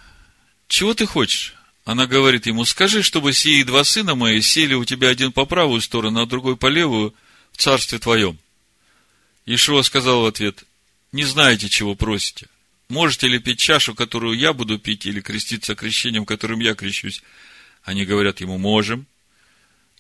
чего 0.69 0.95
ты 0.95 1.07
хочешь? 1.07 1.55
Она 1.85 2.07
говорит 2.07 2.47
ему, 2.47 2.65
скажи, 2.65 3.03
чтобы 3.03 3.33
сии 3.33 3.63
два 3.63 3.85
сына 3.85 4.15
мои 4.15 4.41
сели 4.41 4.75
у 4.75 4.85
тебя 4.85 5.09
один 5.11 5.31
по 5.31 5.45
правую 5.45 5.81
сторону, 5.81 6.23
а 6.23 6.27
другой 6.27 6.57
по 6.57 6.67
левую 6.67 7.15
в 7.53 7.59
царстве 7.59 7.99
твоем. 7.99 8.39
Ишуа 9.45 9.83
сказал 9.83 10.23
в 10.23 10.27
ответ, 10.27 10.65
не 11.13 11.25
знаете, 11.25 11.69
чего 11.69 11.95
просите. 11.95 12.49
Можете 12.89 13.29
ли 13.29 13.39
пить 13.39 13.61
чашу, 13.61 13.95
которую 13.95 14.37
я 14.37 14.53
буду 14.53 14.79
пить, 14.79 15.07
или 15.07 15.21
креститься 15.21 15.75
крещением, 15.75 16.25
которым 16.25 16.61
я 16.61 16.75
крещусь? 16.75 17.23
Они 17.85 18.05
говорят 18.05 18.41
ему, 18.41 18.59
можем. 18.59 19.07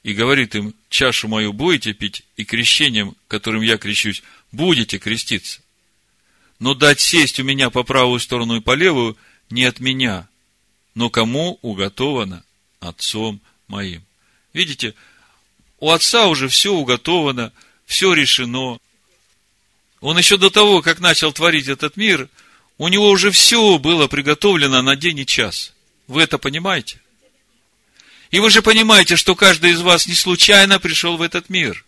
И 0.02 0.14
говорит 0.14 0.54
им, 0.54 0.74
чашу 0.88 1.28
мою 1.28 1.52
будете 1.52 1.92
пить, 1.92 2.22
и 2.36 2.44
крещением, 2.44 3.16
которым 3.28 3.62
я 3.62 3.76
крещусь, 3.76 4.22
будете 4.52 4.98
креститься. 4.98 5.60
Но 6.58 6.74
дать 6.74 7.00
сесть 7.00 7.38
у 7.40 7.44
меня 7.44 7.70
по 7.70 7.82
правую 7.82 8.20
сторону 8.20 8.56
и 8.56 8.60
по 8.60 8.74
левую 8.74 9.16
не 9.50 9.64
от 9.64 9.80
меня, 9.80 10.28
но 10.94 11.10
кому 11.10 11.58
уготовано 11.62 12.42
отцом 12.80 13.40
моим. 13.68 14.02
Видите, 14.52 14.94
у 15.78 15.90
отца 15.90 16.26
уже 16.26 16.48
все 16.48 16.72
уготовано, 16.72 17.52
все 17.84 18.14
решено, 18.14 18.78
он 20.00 20.18
еще 20.18 20.36
до 20.36 20.50
того, 20.50 20.82
как 20.82 21.00
начал 21.00 21.32
творить 21.32 21.68
этот 21.68 21.96
мир, 21.96 22.28
у 22.78 22.88
него 22.88 23.08
уже 23.10 23.30
все 23.30 23.78
было 23.78 24.06
приготовлено 24.06 24.82
на 24.82 24.96
день 24.96 25.20
и 25.20 25.26
час. 25.26 25.72
Вы 26.06 26.22
это 26.22 26.38
понимаете? 26.38 27.00
И 28.30 28.38
вы 28.38 28.50
же 28.50 28.60
понимаете, 28.60 29.16
что 29.16 29.34
каждый 29.34 29.72
из 29.72 29.80
вас 29.80 30.06
не 30.06 30.14
случайно 30.14 30.78
пришел 30.78 31.16
в 31.16 31.22
этот 31.22 31.48
мир. 31.48 31.84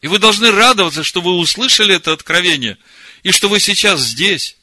И 0.00 0.06
вы 0.06 0.18
должны 0.18 0.50
радоваться, 0.50 1.02
что 1.02 1.20
вы 1.20 1.36
услышали 1.36 1.94
это 1.94 2.12
откровение, 2.12 2.78
и 3.22 3.32
что 3.32 3.48
вы 3.48 3.60
сейчас 3.60 4.00
здесь. 4.00 4.56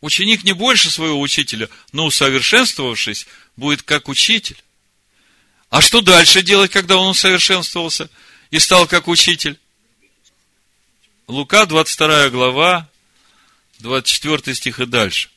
Ученик 0.00 0.44
не 0.44 0.52
больше 0.52 0.90
своего 0.90 1.20
учителя, 1.20 1.68
но 1.92 2.06
усовершенствовавшись, 2.06 3.26
будет 3.56 3.82
как 3.82 4.08
учитель. 4.08 4.62
А 5.70 5.80
что 5.80 6.00
дальше 6.00 6.42
делать, 6.42 6.70
когда 6.70 6.96
он 6.96 7.08
усовершенствовался– 7.08 8.10
и 8.50 8.58
стал 8.58 8.86
как 8.86 9.08
учитель. 9.08 9.58
Лука, 11.26 11.66
22 11.66 12.30
глава, 12.30 12.88
24 13.80 14.54
стих 14.54 14.80
и 14.80 14.86
дальше. 14.86 15.30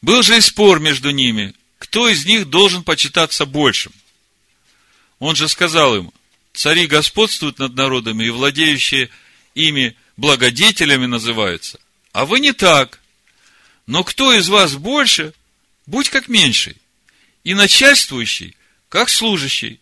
Был 0.00 0.22
же 0.22 0.36
и 0.36 0.40
спор 0.40 0.80
между 0.80 1.10
ними, 1.10 1.54
кто 1.78 2.08
из 2.08 2.24
них 2.24 2.48
должен 2.48 2.84
почитаться 2.84 3.46
большим. 3.46 3.92
Он 5.22 5.36
же 5.36 5.48
сказал 5.48 5.94
им, 5.94 6.12
цари 6.52 6.88
господствуют 6.88 7.60
над 7.60 7.76
народами, 7.76 8.24
и 8.24 8.30
владеющие 8.30 9.08
ими 9.54 9.96
благодетелями 10.16 11.06
называются. 11.06 11.78
А 12.10 12.24
вы 12.24 12.40
не 12.40 12.52
так. 12.52 12.98
Но 13.86 14.02
кто 14.02 14.32
из 14.32 14.48
вас 14.48 14.74
больше, 14.74 15.32
будь 15.86 16.08
как 16.08 16.26
меньший, 16.26 16.76
и 17.44 17.54
начальствующий, 17.54 18.56
как 18.88 19.08
служащий. 19.08 19.78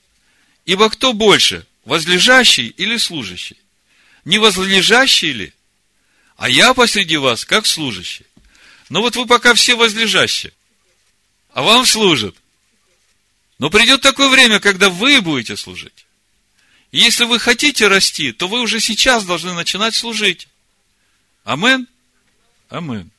Ибо 0.66 0.90
кто 0.90 1.14
больше, 1.14 1.66
возлежащий 1.86 2.66
или 2.76 2.98
служащий? 2.98 3.56
Не 4.26 4.38
возлежащий 4.38 5.32
ли? 5.32 5.54
А 6.36 6.50
я 6.50 6.74
посреди 6.74 7.16
вас, 7.16 7.46
как 7.46 7.64
служащий. 7.64 8.26
Но 8.90 9.00
вот 9.00 9.16
вы 9.16 9.24
пока 9.24 9.54
все 9.54 9.74
возлежащие, 9.74 10.52
а 11.54 11.62
вам 11.62 11.86
служат. 11.86 12.36
Но 13.60 13.68
придет 13.68 14.00
такое 14.00 14.30
время, 14.30 14.58
когда 14.58 14.88
вы 14.88 15.20
будете 15.20 15.54
служить. 15.54 16.06
И 16.92 16.98
если 16.98 17.24
вы 17.24 17.38
хотите 17.38 17.88
расти, 17.88 18.32
то 18.32 18.48
вы 18.48 18.62
уже 18.62 18.80
сейчас 18.80 19.26
должны 19.26 19.52
начинать 19.52 19.94
служить. 19.94 20.48
Амен? 21.44 21.86
Амен. 22.70 23.10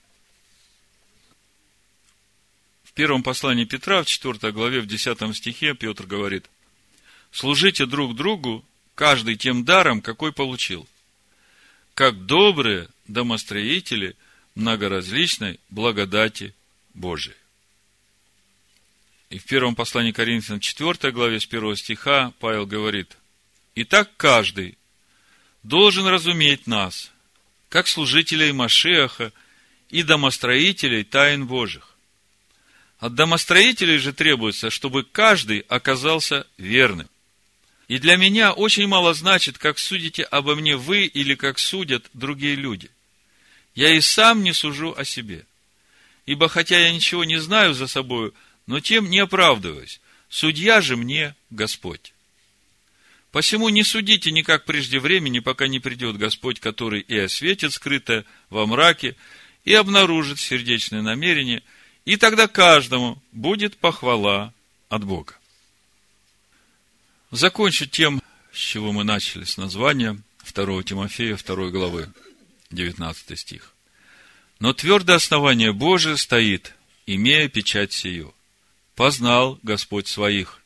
В 2.83 2.93
первом 2.93 3.21
послании 3.21 3.65
Петра, 3.65 4.01
в 4.01 4.07
4 4.07 4.51
главе, 4.51 4.81
в 4.81 4.87
10 4.87 5.37
стихе, 5.37 5.75
Петр 5.75 6.07
говорит, 6.07 6.49
«Служите 7.31 7.85
друг 7.85 8.15
другу, 8.15 8.65
каждый 8.95 9.35
тем 9.35 9.63
даром, 9.63 10.01
какой 10.01 10.33
получил, 10.33 10.89
как 11.93 12.25
добрые 12.25 12.89
домостроители 13.07 14.15
многоразличной 14.55 15.59
благодати 15.69 16.55
Божией». 16.95 17.40
И 19.31 19.39
в 19.39 19.45
первом 19.45 19.75
послании 19.75 20.11
Коринфянам, 20.11 20.59
4 20.59 21.13
главе, 21.13 21.39
с 21.39 21.45
1 21.45 21.75
стиха, 21.77 22.33
Павел 22.39 22.65
говорит, 22.65 23.15
«Итак, 23.75 24.11
каждый 24.17 24.77
должен 25.63 26.05
разуметь 26.05 26.67
нас, 26.67 27.13
как 27.69 27.87
служителей 27.87 28.51
Машеха 28.51 29.31
и 29.89 30.03
домостроителей 30.03 31.05
тайн 31.05 31.47
Божьих. 31.47 31.95
От 32.99 33.15
домостроителей 33.15 33.99
же 33.99 34.11
требуется, 34.11 34.69
чтобы 34.69 35.03
каждый 35.03 35.59
оказался 35.59 36.45
верным. 36.57 37.07
И 37.87 37.99
для 37.99 38.17
меня 38.17 38.51
очень 38.51 38.87
мало 38.87 39.13
значит, 39.13 39.57
как 39.57 39.79
судите 39.79 40.23
обо 40.23 40.55
мне 40.55 40.75
вы 40.75 41.05
или 41.05 41.35
как 41.35 41.57
судят 41.57 42.05
другие 42.13 42.55
люди. 42.55 42.91
Я 43.75 43.95
и 43.95 44.01
сам 44.01 44.43
не 44.43 44.51
сужу 44.51 44.93
о 44.97 45.05
себе. 45.05 45.45
Ибо 46.25 46.49
хотя 46.49 46.77
я 46.77 46.91
ничего 46.91 47.23
не 47.23 47.37
знаю 47.37 47.73
за 47.73 47.87
собою, 47.87 48.33
но 48.71 48.79
тем 48.79 49.09
не 49.09 49.19
оправдываюсь. 49.19 49.99
Судья 50.29 50.79
же 50.79 50.95
мне 50.95 51.35
Господь. 51.49 52.13
Посему 53.29 53.67
не 53.67 53.83
судите 53.83 54.31
никак 54.31 54.63
прежде 54.63 54.97
времени, 54.97 55.39
пока 55.39 55.67
не 55.67 55.81
придет 55.81 56.15
Господь, 56.15 56.61
который 56.61 57.01
и 57.01 57.17
осветит 57.17 57.73
скрытое 57.73 58.23
во 58.49 58.65
мраке, 58.65 59.17
и 59.65 59.73
обнаружит 59.73 60.39
сердечное 60.39 61.01
намерение, 61.01 61.63
и 62.05 62.15
тогда 62.15 62.47
каждому 62.47 63.21
будет 63.33 63.75
похвала 63.75 64.53
от 64.87 65.03
Бога. 65.03 65.35
Закончу 67.29 67.87
тем, 67.87 68.23
с 68.53 68.57
чего 68.57 68.93
мы 68.93 69.03
начали, 69.03 69.43
с 69.43 69.57
названия 69.57 70.17
2 70.49 70.83
Тимофея 70.83 71.35
2 71.35 71.71
главы, 71.71 72.09
19 72.69 73.37
стих. 73.37 73.73
Но 74.59 74.71
твердое 74.71 75.17
основание 75.17 75.73
Божие 75.73 76.15
стоит, 76.15 76.73
имея 77.05 77.49
печать 77.49 77.91
сию. 77.91 78.33
Познал 79.01 79.57
Господь 79.63 80.07
своих. 80.07 80.61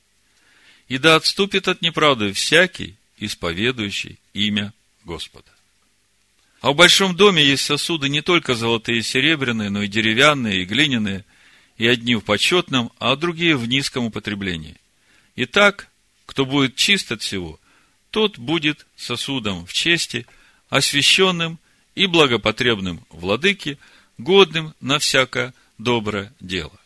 И 0.89 0.97
да 0.97 1.15
отступит 1.15 1.69
от 1.69 1.81
неправды 1.81 2.33
всякий, 2.33 2.97
исповедующий 3.17 4.19
имя 4.33 4.73
Господа. 5.05 5.49
А 6.59 6.73
в 6.73 6.75
большом 6.75 7.15
доме 7.15 7.41
есть 7.41 7.63
сосуды 7.63 8.09
не 8.09 8.21
только 8.21 8.55
золотые 8.55 8.99
и 8.99 9.03
серебряные, 9.03 9.69
но 9.69 9.83
и 9.83 9.87
деревянные, 9.87 10.63
и 10.63 10.65
глиняные, 10.65 11.23
и 11.77 11.87
одни 11.87 12.15
в 12.15 12.25
почетном, 12.25 12.91
а 12.99 13.15
другие 13.15 13.55
в 13.55 13.69
низком 13.69 14.03
употреблении. 14.03 14.75
Итак, 15.37 15.87
кто 16.25 16.45
будет 16.45 16.75
чист 16.75 17.13
от 17.13 17.21
всего, 17.21 17.57
тот 18.09 18.37
будет 18.37 18.85
сосудом 18.97 19.65
в 19.65 19.71
чести, 19.71 20.27
освященным 20.67 21.57
и 21.95 22.05
благопотребным 22.05 23.01
владыке, 23.11 23.77
годным 24.17 24.73
на 24.81 24.99
всякое 24.99 25.53
доброе 25.77 26.33
дело. 26.41 26.77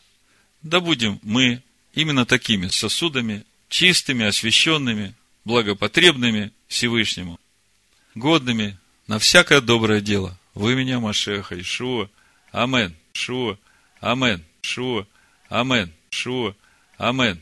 Да 0.61 0.79
будем 0.79 1.19
мы 1.23 1.61
именно 1.93 2.25
такими 2.25 2.67
сосудами, 2.67 3.45
чистыми, 3.69 4.25
освященными, 4.25 5.15
благопотребными 5.45 6.51
Всевышнему, 6.67 7.39
годными 8.15 8.77
на 9.07 9.19
всякое 9.19 9.61
доброе 9.61 10.01
дело. 10.01 10.37
Вы 10.53 10.75
меня, 10.75 10.99
Машеха, 10.99 11.59
Ишуа. 11.59 12.09
Амен. 12.51 12.95
Шуа. 13.13 13.57
Амен. 14.01 14.43
Шуа. 14.61 15.05
Амен. 15.49 15.91
Шуа. 16.09 16.53
Амен. 16.97 17.41